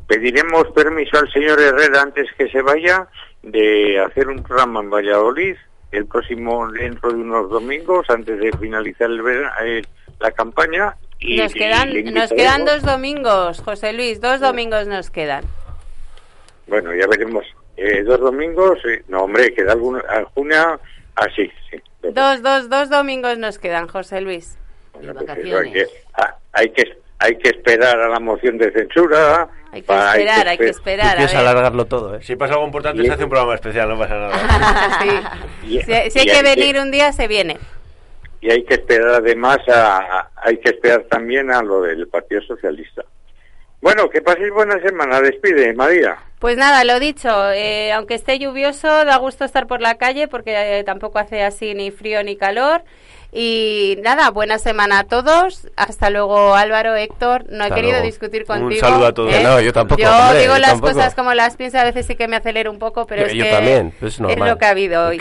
[0.07, 3.09] Pediremos permiso al señor Herrera antes que se vaya
[3.43, 5.57] de hacer un programa en Valladolid
[5.93, 9.21] el próximo, dentro de unos domingos, antes de finalizar el
[9.65, 9.83] eh,
[10.21, 10.97] la campaña.
[11.19, 15.45] Y, Nos quedan, y nos quedan dos domingos, José Luis, dos domingos nos quedan.
[16.67, 17.45] Bueno, ya veremos.
[17.77, 20.79] Eh, dos domingos, eh, no hombre, queda alguna, alguna,
[21.17, 21.79] ah, sí, sí.
[22.13, 24.57] Dos, dos, dos domingos nos quedan, José Luis.
[24.95, 28.71] Bueno, pues eso hay, que, ah, hay que hay que esperar a la moción de
[28.73, 29.49] censura.
[29.73, 31.19] Hay que pa- esperar, hay que esperar.
[31.19, 31.37] a ver.
[31.37, 32.23] alargarlo todo, ¿eh?
[32.23, 34.99] Si pasa algo importante, Y- se hace un programa especial, no pasa nada.
[35.03, 35.67] Sí.
[35.77, 37.57] Y- Si, si hay y que venir un día, se viene.
[38.41, 43.05] Y hay que esperar además a, hay que esperar también a lo del Partido Socialista.
[43.81, 45.21] Bueno, que paséis buena semana.
[45.21, 46.17] Despide, María.
[46.39, 50.79] Pues nada, lo dicho, eh, aunque esté lluvioso, da gusto estar por la calle porque
[50.79, 52.83] eh, tampoco hace así ni frío ni calor.
[53.39, 55.69] Y nada, buena semana a todos.
[55.77, 57.45] Hasta luego, Álvaro, Héctor.
[57.51, 58.07] No he querido luego.
[58.07, 58.81] discutir Un contigo.
[58.81, 59.35] saludo a todos.
[59.35, 59.43] ¿eh?
[59.43, 60.93] No, yo tampoco, Yo hombre, digo yo las tampoco.
[60.95, 63.35] cosas como las pienso, a veces sí que me acelero un poco, pero Yo- es
[63.35, 64.49] yo que también, es normal.
[64.49, 65.21] lo que ha habido hoy.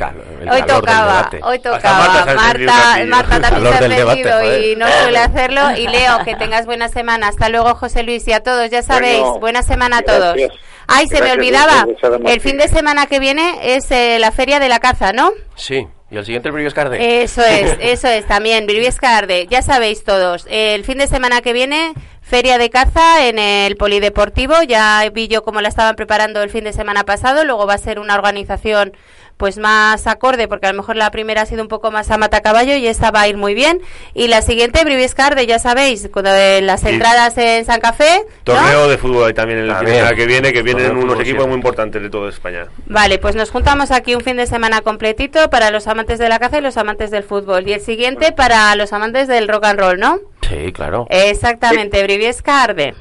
[0.50, 2.26] hoy tocaba, hoy tocaba.
[2.36, 5.62] Marta un Marta, también se ha debate, y no suele hacerlo.
[5.78, 7.28] Y Leo, que tengas buena semana.
[7.28, 10.36] Hasta luego, José Luis, y a todos, ya sabéis, Bueno, buena semana a todos.
[10.36, 10.54] gracias.
[10.88, 11.86] Ay, se me olvidaba.
[12.28, 15.32] El fin de semana que viene es eh, la Feria de la Caza, ¿no?
[15.56, 15.86] Sí,
[16.16, 17.24] y el siguiente premio es Carde.
[17.24, 19.48] Eso es, eso es también, Briviescarde.
[19.48, 24.64] Ya sabéis todos, el fin de semana que viene, Feria de Caza en el Polideportivo.
[24.64, 27.44] Ya vi yo cómo la estaban preparando el fin de semana pasado.
[27.44, 28.94] Luego va a ser una organización
[29.38, 32.18] pues más acorde, porque a lo mejor la primera ha sido un poco más a
[32.18, 33.82] matacaballo y esta va a ir muy bien.
[34.14, 38.22] Y la siguiente, Briviescarde, ya sabéis, con eh, las entradas en San Café.
[38.46, 38.54] ¿no?
[38.54, 41.14] Torneo de fútbol ahí también el fin de semana que viene, que vienen Torneo unos
[41.16, 42.68] fútbol equipos muy importantes de toda España.
[42.86, 46.40] Vale, pues nos juntamos aquí un fin de semana completito para los amantes de la
[46.40, 47.68] caza y los amantes del fútbol.
[47.68, 50.20] Y el siguiente para los amantes del rock and roll, ¿no?
[50.48, 51.08] Sí, claro.
[51.10, 52.94] Exactamente, Briviesca Arde.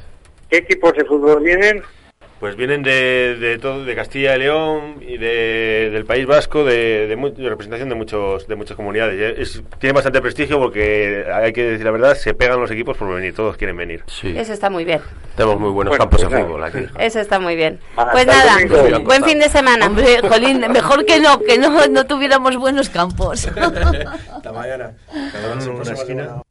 [0.51, 1.83] ¿Qué equipos de fútbol vienen?
[2.45, 7.07] Pues vienen de, de todo, de Castilla y León y de, del País Vasco, de,
[7.07, 9.39] de mu- de representación de muchos de muchas comunidades.
[9.39, 13.09] Es, tiene bastante prestigio porque hay que decir la verdad, se pegan los equipos por
[13.15, 14.03] venir, todos quieren venir.
[14.09, 14.35] Sí.
[14.37, 15.01] Eso está muy bien.
[15.37, 16.47] Tenemos muy buenos Bueno, campos pues de nada.
[16.47, 16.85] fútbol aquí.
[16.99, 17.81] Eso está muy bien.
[17.97, 19.01] Hasta Pues nada, domingo.
[19.07, 19.87] buen fin de semana.
[19.87, 23.47] Hombre, Jolín, mejor que no, que no, no tuviéramos buenos campos.
[23.57, 24.93] Hasta mañana.
[25.67, 26.43] una esquina.